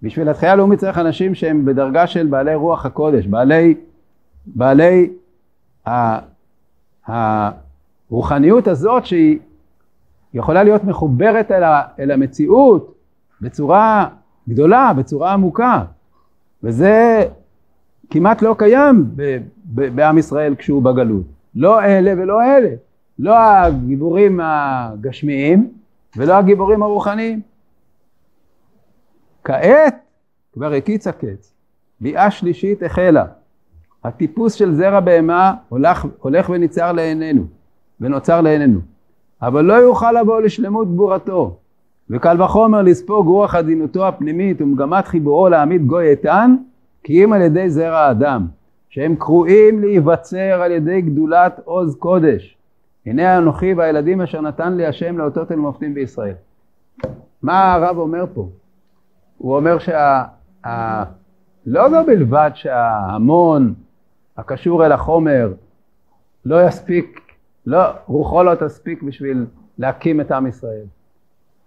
בשביל 0.02 0.28
התחייה 0.28 0.52
הלאומית 0.52 0.78
צריך 0.78 0.98
אנשים 0.98 1.34
שהם 1.34 1.64
בדרגה 1.64 2.06
של 2.06 2.26
בעלי 2.26 2.54
רוח 2.54 2.86
הקודש, 2.86 3.26
בעלי, 3.26 3.74
בעלי 4.46 5.10
הרוחניות 7.06 8.68
הזאת 8.68 9.06
שהיא 9.06 9.38
יכולה 10.34 10.62
להיות 10.62 10.84
מחוברת 10.84 11.50
אל, 11.50 11.62
ה, 11.62 11.82
אל 11.98 12.10
המציאות 12.10 12.94
בצורה 13.40 14.08
גדולה, 14.48 14.92
בצורה 14.96 15.32
עמוקה, 15.32 15.84
וזה 16.62 17.24
כמעט 18.10 18.42
לא 18.42 18.54
קיים 18.58 19.04
ב, 19.16 19.38
ב, 19.64 19.96
בעם 19.96 20.18
ישראל 20.18 20.54
כשהוא 20.54 20.82
בגלות. 20.82 21.24
לא 21.54 21.82
אלה 21.82 22.12
ולא 22.16 22.42
אלה, 22.42 22.70
לא 23.22 23.38
הגיבורים 23.38 24.40
הגשמיים 24.42 25.72
ולא 26.16 26.34
הגיבורים 26.34 26.82
הרוחניים. 26.82 27.40
כעת 29.44 29.94
כבר 30.52 30.72
הקיץ 30.72 31.06
הקץ, 31.06 31.52
ביאה 32.00 32.30
שלישית 32.30 32.82
החלה. 32.82 33.24
הטיפוס 34.04 34.54
של 34.54 34.74
זרע 34.74 35.00
בהמה 35.00 35.54
הולך, 35.68 36.06
הולך 36.20 36.50
וניצר 36.50 36.92
לעינינו, 36.92 37.44
ונוצר 38.00 38.40
לעינינו. 38.40 38.80
אבל 39.42 39.64
לא 39.64 39.74
יוכל 39.74 40.12
לבוא 40.12 40.40
לשלמות 40.40 40.94
גבורתו, 40.94 41.56
וקל 42.10 42.42
וחומר 42.42 42.82
לספוג 42.82 43.26
רוח 43.26 43.54
עדינותו 43.54 44.08
הפנימית 44.08 44.62
ומגמת 44.62 45.06
חיבורו 45.06 45.48
להעמיד 45.48 45.86
גוי 45.86 46.10
איתן, 46.10 46.56
כי 47.02 47.24
אם 47.24 47.32
על 47.32 47.42
ידי 47.42 47.70
זרע 47.70 47.98
האדם, 47.98 48.46
שהם 48.88 49.16
קרואים 49.16 49.80
להיווצר 49.80 50.62
על 50.62 50.72
ידי 50.72 51.00
גדולת 51.00 51.60
עוז 51.64 51.96
קודש. 51.96 52.59
הנה 53.06 53.38
אנוכי 53.38 53.74
והילדים 53.74 54.20
אשר 54.20 54.40
נתן 54.40 54.76
לי 54.76 54.86
השם 54.86 55.18
לאותות 55.18 55.52
אל 55.52 55.56
מופתים 55.56 55.94
בישראל. 55.94 56.34
מה 57.42 57.74
הרב 57.74 57.98
אומר 57.98 58.24
פה? 58.34 58.48
הוא 59.38 59.56
אומר 59.56 59.78
שה... 59.78 60.24
ה, 60.66 61.04
לא 61.66 61.90
זו 61.90 62.06
בלבד 62.06 62.50
שההמון 62.54 63.74
הקשור 64.36 64.86
אל 64.86 64.92
החומר 64.92 65.52
לא 66.44 66.66
יספיק, 66.66 67.20
לא, 67.66 67.82
רוחו 68.06 68.42
לא 68.42 68.54
תספיק 68.54 69.02
בשביל 69.02 69.46
להקים 69.78 70.20
את 70.20 70.30
עם 70.30 70.46
ישראל. 70.46 70.84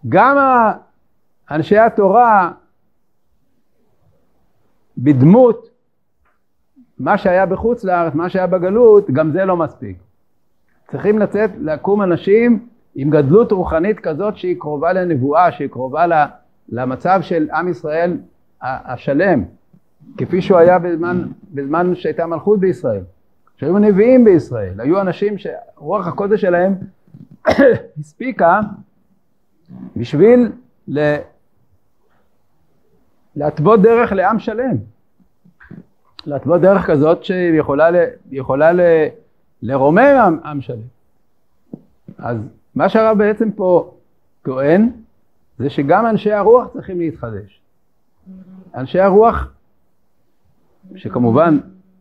גם 0.10 0.38
אנשי 1.52 1.78
התורה 1.78 2.52
בדמות 4.98 5.70
מה 7.00 7.18
שהיה 7.18 7.46
בחוץ 7.46 7.84
לארץ, 7.84 8.14
מה 8.14 8.30
שהיה 8.30 8.48
בגלות, 8.48 9.10
גם 9.12 9.32
זה 9.32 9.46
לא 9.46 9.58
מספיק. 9.58 9.98
צריכים 10.92 11.20
לצאת, 11.20 11.50
לקום 11.62 12.02
אנשים 12.02 12.68
עם 12.96 13.10
גדלות 13.10 13.52
רוחנית 13.52 14.00
כזאת 14.00 14.38
שהיא 14.38 14.56
קרובה 14.60 14.94
לנבואה, 14.94 15.52
שהיא 15.52 15.70
קרובה 15.70 16.06
למצב 16.70 17.20
של 17.22 17.48
עם 17.54 17.68
ישראל 17.68 18.18
השלם, 18.62 19.44
כפי 20.18 20.42
שהוא 20.42 20.58
היה 20.58 20.80
בזמן, 20.80 21.24
בזמן 21.54 21.96
שהייתה 21.96 22.26
מלכות 22.26 22.60
בישראל, 22.60 23.04
שהיו 23.58 23.78
נביאים 23.78 24.26
בישראל, 24.26 24.82
היו 24.82 25.02
אנשים 25.02 25.36
שרוח 25.38 26.08
הקודש 26.08 26.42
שלהם 26.42 26.76
הספיקה 28.00 28.60
בשביל 29.96 30.52
להתוות 33.36 33.82
דרך 33.82 34.12
לעם 34.12 34.40
שלם. 34.40 34.76
להתוות 36.26 36.62
דרך 36.62 36.86
כזאת 36.86 37.24
שיכולה 37.24 37.90
יכולה 38.32 38.72
ל, 38.72 38.80
לרומם 39.64 40.00
עם, 40.00 40.40
עם 40.46 40.62
שלם. 40.62 40.78
אז 42.18 42.38
מה 42.76 42.90
שהרב 42.90 43.18
בעצם 43.18 43.52
פה 43.52 43.94
טוען 44.42 44.90
זה 45.60 45.70
שגם 45.70 46.06
אנשי 46.06 46.32
הרוח 46.32 46.68
צריכים 46.74 47.00
להתחדש. 47.00 47.62
אנשי 48.76 49.00
הרוח, 49.00 49.54
שכמובן 50.96 51.58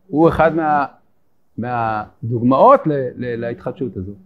הוא 0.08 0.28
אחד 0.28 0.54
מה, 0.54 0.86
מהדוגמאות 1.58 2.86
ל, 2.86 2.92
ל, 2.92 3.40
להתחדשות 3.40 3.96
הזאת. 3.96 4.16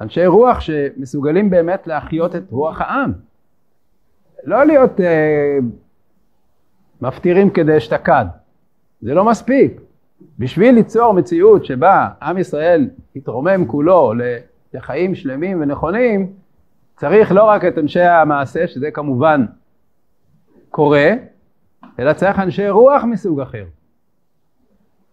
אנשי 0.00 0.26
רוח 0.26 0.60
שמסוגלים 0.60 1.50
באמת 1.50 1.86
להחיות 1.86 2.36
את 2.36 2.42
רוח 2.50 2.80
העם. 2.80 3.12
לא 4.44 4.64
להיות 4.64 5.00
אה, 5.00 5.58
מפטירים 7.00 7.50
כדאשתקד, 7.50 8.24
זה 9.00 9.14
לא 9.14 9.24
מספיק. 9.24 9.80
בשביל 10.38 10.74
ליצור 10.74 11.12
מציאות 11.12 11.64
שבה 11.64 12.08
עם 12.22 12.38
ישראל 12.38 12.88
יתרומם 13.14 13.66
כולו 13.66 14.12
לחיים 14.74 15.14
שלמים 15.14 15.60
ונכונים, 15.62 16.32
צריך 16.96 17.32
לא 17.32 17.44
רק 17.44 17.64
את 17.64 17.78
אנשי 17.78 18.00
המעשה, 18.00 18.66
שזה 18.66 18.90
כמובן 18.90 19.44
קורה, 20.70 21.10
אלא 21.98 22.12
צריך 22.12 22.38
אנשי 22.38 22.68
רוח 22.68 23.04
מסוג 23.04 23.40
אחר. 23.40 23.64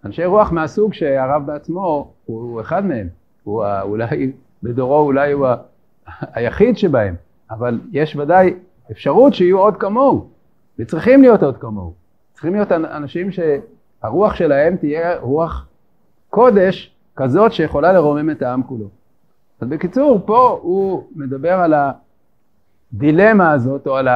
אנשי 0.06 0.26
רוח 0.26 0.52
מהסוג 0.52 0.94
שהרב 0.94 1.46
בעצמו 1.46 2.14
הוא 2.26 2.62
אחד 2.62 2.86
מהם, 2.86 3.08
הוא 3.44 3.66
אולי 3.82 4.32
בדורו 4.64 5.00
אולי 5.00 5.32
הוא 5.32 5.48
היחיד 6.34 6.78
שבהם, 6.78 7.16
אבל 7.52 7.80
יש 7.92 8.16
ודאי 8.16 8.54
אפשרות 8.92 9.34
שיהיו 9.34 9.60
עוד 9.60 9.78
כמוהו, 9.78 10.30
וצריכים 10.80 11.22
להיות 11.22 11.44
עוד 11.44 11.58
כמוהו. 11.58 11.94
צריכים 12.34 12.54
להיות 12.54 12.72
אנשים 12.72 13.32
שהרוח 14.02 14.36
שלהם 14.36 14.76
תהיה 14.76 15.20
רוח 15.20 15.68
קודש 16.30 16.96
כזאת 17.16 17.54
שיכולה 17.54 17.94
לרומם 17.94 18.30
את 18.30 18.42
העם 18.42 18.64
כולו. 18.64 18.88
אז 19.62 19.68
בקיצור, 19.68 20.22
פה 20.26 20.60
הוא 20.62 21.04
מדבר 21.16 21.54
על 21.54 21.74
הדילמה 22.94 23.52
הזאת, 23.52 23.88
או 23.88 23.98
על 23.98 24.08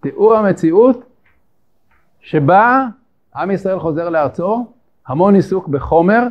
תיאור 0.00 0.34
המציאות 0.34 1.04
שבה 2.20 2.86
עם 3.36 3.50
ישראל 3.50 3.78
חוזר 3.78 4.08
לארצו, 4.08 4.66
המון 5.06 5.34
עיסוק 5.34 5.68
בחומר, 5.68 6.26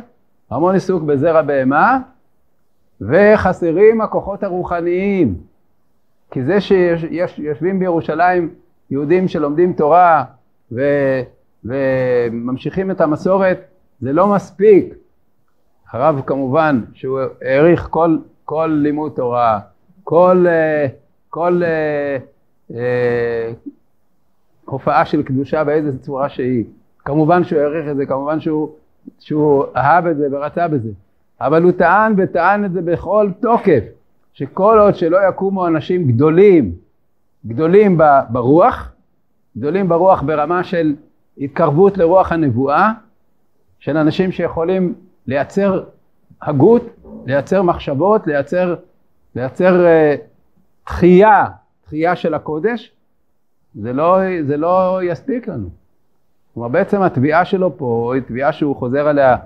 המון 0.50 0.74
עיסוק 0.74 1.02
בזרע 1.02 1.42
בהמה, 1.42 1.98
וחסרים 3.00 4.00
הכוחות 4.00 4.42
הרוחניים. 4.42 5.34
כי 6.30 6.42
זה 6.44 6.60
שיושבים 6.60 7.78
בירושלים 7.78 8.54
יהודים 8.90 9.28
שלומדים 9.28 9.72
תורה 9.72 10.24
ו, 10.72 10.82
וממשיכים 11.66 12.90
את 12.90 13.00
המסורת, 13.00 13.60
זה 14.00 14.12
לא 14.12 14.26
מספיק. 14.26 14.94
הרב 15.90 16.20
כמובן 16.26 16.80
שהוא 16.94 17.20
העריך 17.42 17.86
כל, 17.90 18.18
כל 18.44 18.78
לימוד 18.82 19.12
תורה, 19.16 19.60
כל, 20.04 20.44
אה, 20.48 20.86
כל 21.30 21.62
אה, 21.64 22.16
אה, 22.76 23.52
הופעה 24.64 25.04
של 25.04 25.22
קדושה 25.22 25.64
באיזה 25.64 25.98
צורה 25.98 26.28
שהיא. 26.28 26.64
כמובן 27.04 27.44
שהוא 27.44 27.60
העריך 27.60 27.88
את 27.90 27.96
זה, 27.96 28.06
כמובן 28.06 28.40
שהוא, 28.40 28.68
שהוא 29.18 29.64
אהב 29.76 30.06
את 30.06 30.16
זה 30.16 30.28
ורצה 30.30 30.68
בזה, 30.68 30.90
אבל 31.40 31.62
הוא 31.62 31.72
טען 31.72 32.14
וטען 32.16 32.64
את 32.64 32.72
זה 32.72 32.82
בכל 32.82 33.30
תוקף, 33.40 33.84
שכל 34.32 34.78
עוד 34.80 34.94
שלא 34.94 35.18
יקומו 35.28 35.66
אנשים 35.66 36.06
גדולים, 36.06 36.72
גדולים 37.46 37.98
ברוח, 38.30 38.92
גדולים 39.58 39.88
ברוח 39.88 40.22
ברמה 40.22 40.64
של 40.64 40.94
התקרבות 41.38 41.98
לרוח 41.98 42.32
הנבואה, 42.32 42.92
של 43.78 43.96
אנשים 43.96 44.32
שיכולים 44.32 44.94
לייצר 45.26 45.84
הגות, 46.42 46.82
לייצר 47.26 47.62
מחשבות, 47.62 48.26
לייצר, 48.26 48.74
לייצר 49.34 49.84
uh, 49.84 50.20
תחייה, 50.84 51.44
תחייה 51.84 52.16
של 52.16 52.34
הקודש, 52.34 52.92
זה 53.74 53.92
לא, 53.92 54.18
זה 54.46 54.56
לא 54.56 55.00
יספיק 55.02 55.48
לנו. 55.48 55.68
כלומר 56.54 56.68
בעצם 56.68 57.02
התביעה 57.02 57.44
שלו 57.44 57.78
פה 57.78 58.12
היא 58.14 58.22
תביעה 58.22 58.52
שהוא 58.52 58.76
חוזר 58.76 59.08
עליה 59.08 59.36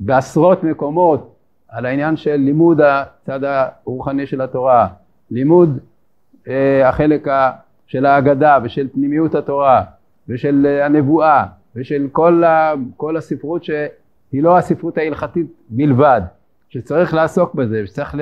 בעשרות 0.00 0.64
מקומות 0.64 1.34
על 1.68 1.86
העניין 1.86 2.16
של 2.16 2.36
לימוד 2.36 2.80
הצד 2.80 3.44
הרוחני 3.44 4.26
של 4.26 4.40
התורה, 4.40 4.88
לימוד 5.30 5.78
אה, 6.48 6.88
החלק 6.88 7.28
ה, 7.28 7.50
של 7.86 8.06
ההגדה 8.06 8.58
ושל 8.62 8.88
פנימיות 8.92 9.34
התורה 9.34 9.84
ושל 10.30 10.66
אה, 10.66 10.86
הנבואה 10.86 11.44
ושל 11.76 12.08
כל, 12.12 12.44
ה, 12.44 12.74
כל 12.96 13.16
הספרות 13.16 13.64
שהיא 13.64 14.42
לא 14.42 14.58
הספרות 14.58 14.98
ההלכתית 14.98 15.46
בלבד, 15.68 16.20
שצריך 16.68 17.14
לעסוק 17.14 17.54
בזה, 17.54 17.86
שצריך 17.86 18.16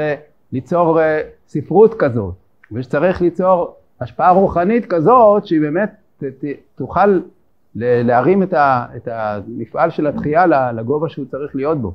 ליצור 0.52 1.00
אה, 1.00 1.20
ספרות 1.48 1.94
כזאת 1.94 2.34
ושצריך 2.72 3.22
ליצור 3.22 3.76
השפעה 4.00 4.30
רוחנית 4.30 4.86
כזאת 4.86 5.46
שהיא 5.46 5.61
באמת 5.61 5.90
ת, 6.18 6.24
ת, 6.24 6.44
תוכל 6.76 7.20
להרים 7.74 8.42
את, 8.42 8.52
ה, 8.52 8.86
את 8.96 9.09
המפעל 9.12 9.90
של 9.90 10.06
התחייה 10.06 10.46
לגובה 10.72 11.09
שהוא 11.09 11.26
צריך 11.26 11.56
להיות 11.56 11.78
בו. 11.78 11.94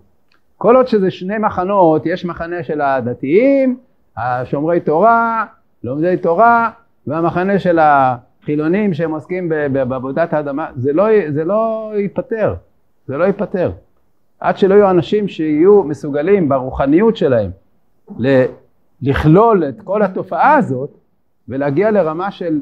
כל 0.57 0.75
עוד 0.75 0.87
שזה 0.87 1.11
שני 1.11 1.37
מחנות, 1.37 2.05
יש 2.05 2.25
מחנה 2.25 2.63
של 2.63 2.81
הדתיים, 2.81 3.77
השומרי 4.17 4.79
תורה, 4.79 5.45
לומדי 5.83 6.17
תורה, 6.17 6.69
והמחנה 7.07 7.59
של 7.59 7.79
החילונים 8.43 8.93
שהם 8.93 9.11
עוסקים 9.11 9.49
בעבודת 9.71 10.33
האדמה, 10.33 10.71
זה 10.75 10.93
לא, 10.93 11.05
זה 11.31 11.43
לא 11.43 11.91
ייפתר, 11.95 12.55
זה 13.07 13.17
לא 13.17 13.23
ייפתר. 13.23 13.71
עד 14.39 14.57
שלא 14.57 14.73
יהיו 14.73 14.89
אנשים 14.89 15.27
שיהיו 15.27 15.83
מסוגלים 15.83 16.49
ברוחניות 16.49 17.17
שלהם 17.17 17.51
לכלול 19.01 19.63
את 19.69 19.81
כל 19.81 20.01
התופעה 20.01 20.55
הזאת 20.55 20.89
ולהגיע 21.47 21.91
לרמה 21.91 22.31
של 22.31 22.61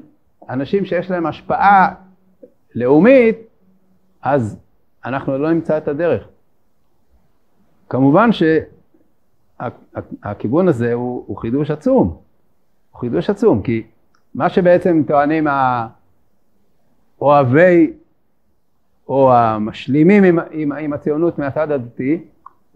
אנשים 0.50 0.86
שיש 0.86 1.12
להם 1.12 1.26
השפעה 1.26 1.94
לאומית, 2.76 3.38
אז 4.22 4.58
אנחנו 5.06 5.38
לא 5.38 5.52
נמצא 5.54 5.78
את 5.78 5.88
הדרך. 5.88 6.28
כמובן 7.90 8.30
שהכיוון 9.62 10.68
הזה 10.68 10.94
הוא, 10.94 11.24
הוא 11.28 11.38
חידוש 11.38 11.72
עצום, 11.72 12.18
הוא 12.92 13.00
חידוש 13.00 13.30
עצום, 13.30 13.62
כי 13.62 13.84
מה 14.36 14.50
שבעצם 14.50 15.04
טוענים 15.08 15.48
האוהבי 17.20 17.94
או 19.08 19.34
המשלימים 19.34 20.24
עם, 20.24 20.40
עם, 20.52 20.72
עם 20.72 20.94
הציונות 20.94 21.40
מהצד 21.40 21.72
הדתי, 21.72 22.24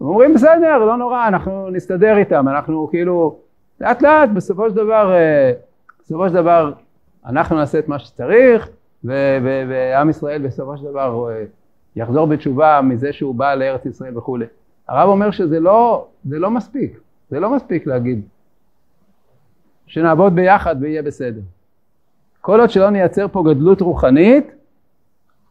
הם 0.00 0.06
אומרים 0.06 0.34
בסדר, 0.34 0.78
לא 0.78 0.96
נורא, 0.96 1.28
אנחנו 1.28 1.70
נסתדר 1.70 2.16
איתם, 2.16 2.48
אנחנו 2.48 2.88
כאילו 2.90 3.38
לאט 3.80 4.02
לאט 4.02 4.28
בסופו 4.34 4.70
של 4.70 4.76
דבר, 4.76 5.12
אה, 5.12 5.52
בסופו 6.00 6.28
של 6.28 6.34
דבר 6.34 6.72
אנחנו 7.26 7.56
נעשה 7.56 7.78
את 7.78 7.88
מה 7.88 7.98
שצריך 7.98 8.68
ועם 9.04 10.10
ישראל 10.10 10.42
בסופו 10.42 10.76
של 10.76 10.84
דבר 10.84 11.30
אה, 11.30 11.44
יחזור 11.96 12.26
בתשובה 12.26 12.80
מזה 12.82 13.12
שהוא 13.12 13.34
בא 13.34 13.54
לארץ 13.54 13.86
ישראל 13.86 14.18
וכולי. 14.18 14.46
הרב 14.88 15.08
אומר 15.08 15.30
שזה 15.30 15.60
לא, 15.60 16.06
זה 16.24 16.38
לא 16.38 16.50
מספיק, 16.50 17.00
זה 17.30 17.40
לא 17.40 17.50
מספיק 17.50 17.86
להגיד 17.86 18.20
שנעבוד 19.86 20.34
ביחד 20.34 20.76
ויהיה 20.80 21.02
בסדר. 21.02 21.40
כל 22.40 22.60
עוד 22.60 22.70
שלא 22.70 22.90
נייצר 22.90 23.28
פה 23.28 23.44
גדלות 23.46 23.80
רוחנית, 23.80 24.52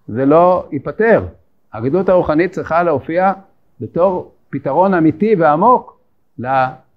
זה 0.08 0.26
לא 0.26 0.68
ייפתר. 0.72 1.26
הגדלות 1.74 2.10
הרוחנית 2.10 2.52
צריכה 2.52 2.84
להופיע 2.84 3.34
בתור 3.82 4.32
פתרון 4.50 4.94
אמיתי 4.94 5.36
ועמוק 5.36 6.00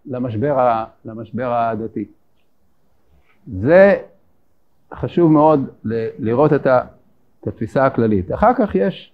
למשבר, 0.07 0.85
למשבר 1.05 1.53
הדתי. 1.53 2.05
זה 3.47 3.97
חשוב 4.95 5.33
מאוד 5.33 5.69
לראות 6.19 6.53
את, 6.53 6.67
התפיסה 7.47 7.87
הכללית. 7.87 8.33
אחר 8.33 8.55
כך 8.55 8.75
יש 8.75 9.13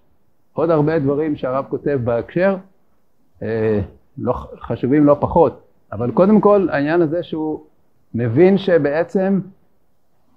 עוד 0.53 0.69
הרבה 0.69 0.99
דברים 0.99 1.35
שהרב 1.35 1.65
כותב 1.69 1.99
בהקשר, 2.03 2.55
אה, 3.41 3.81
לא, 4.17 4.33
חשובים 4.59 5.05
לא 5.05 5.17
פחות, 5.19 5.61
אבל 5.91 6.11
קודם 6.11 6.41
כל 6.41 6.67
העניין 6.71 7.01
הזה 7.01 7.23
שהוא 7.23 7.63
מבין 8.15 8.57
שבעצם 8.57 9.39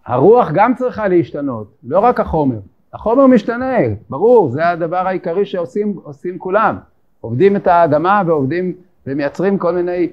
הרוח 0.07 0.49
גם 0.55 0.75
צריכה 0.75 1.09
להשתנות, 1.09 1.75
לא 1.83 1.99
רק 1.99 2.21
החומר. 2.21 2.59
החומר 2.93 3.27
משתנה, 3.27 3.77
ברור, 4.11 4.51
זה 4.51 4.69
הדבר 4.69 5.07
העיקרי 5.07 5.47
שעושים 5.47 6.39
כולם. 6.39 6.79
עובדים 7.21 7.57
את 7.57 7.67
האדמה 7.67 8.23
ועובדים 8.27 8.73
ומייצרים 9.07 9.59
כל 9.59 9.75
מיני 9.75 10.09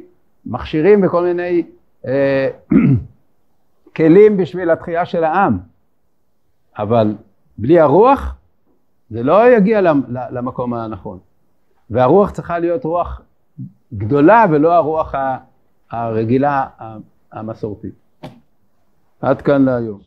מכשירים 0.45 1.05
וכל 1.05 1.23
מיני 1.23 1.63
אה, 2.07 2.49
כלים 3.95 4.37
בשביל 4.37 4.71
התחייה 4.71 5.05
של 5.05 5.23
העם. 5.23 5.57
אבל 6.77 7.15
בלי 7.57 7.79
הרוח 7.79 8.35
זה 9.09 9.23
לא 9.23 9.49
יגיע 9.49 9.81
למקום 10.31 10.73
הנכון. 10.73 11.19
והרוח 11.89 12.31
צריכה 12.31 12.59
להיות 12.59 12.83
רוח 12.83 13.21
גדולה 13.93 14.45
ולא 14.51 14.73
הרוח 14.73 15.15
הרגילה 15.91 16.65
המסורתית. 17.35 17.93
עד 19.21 19.41
כאן 19.41 19.65
להיום. 19.65 19.99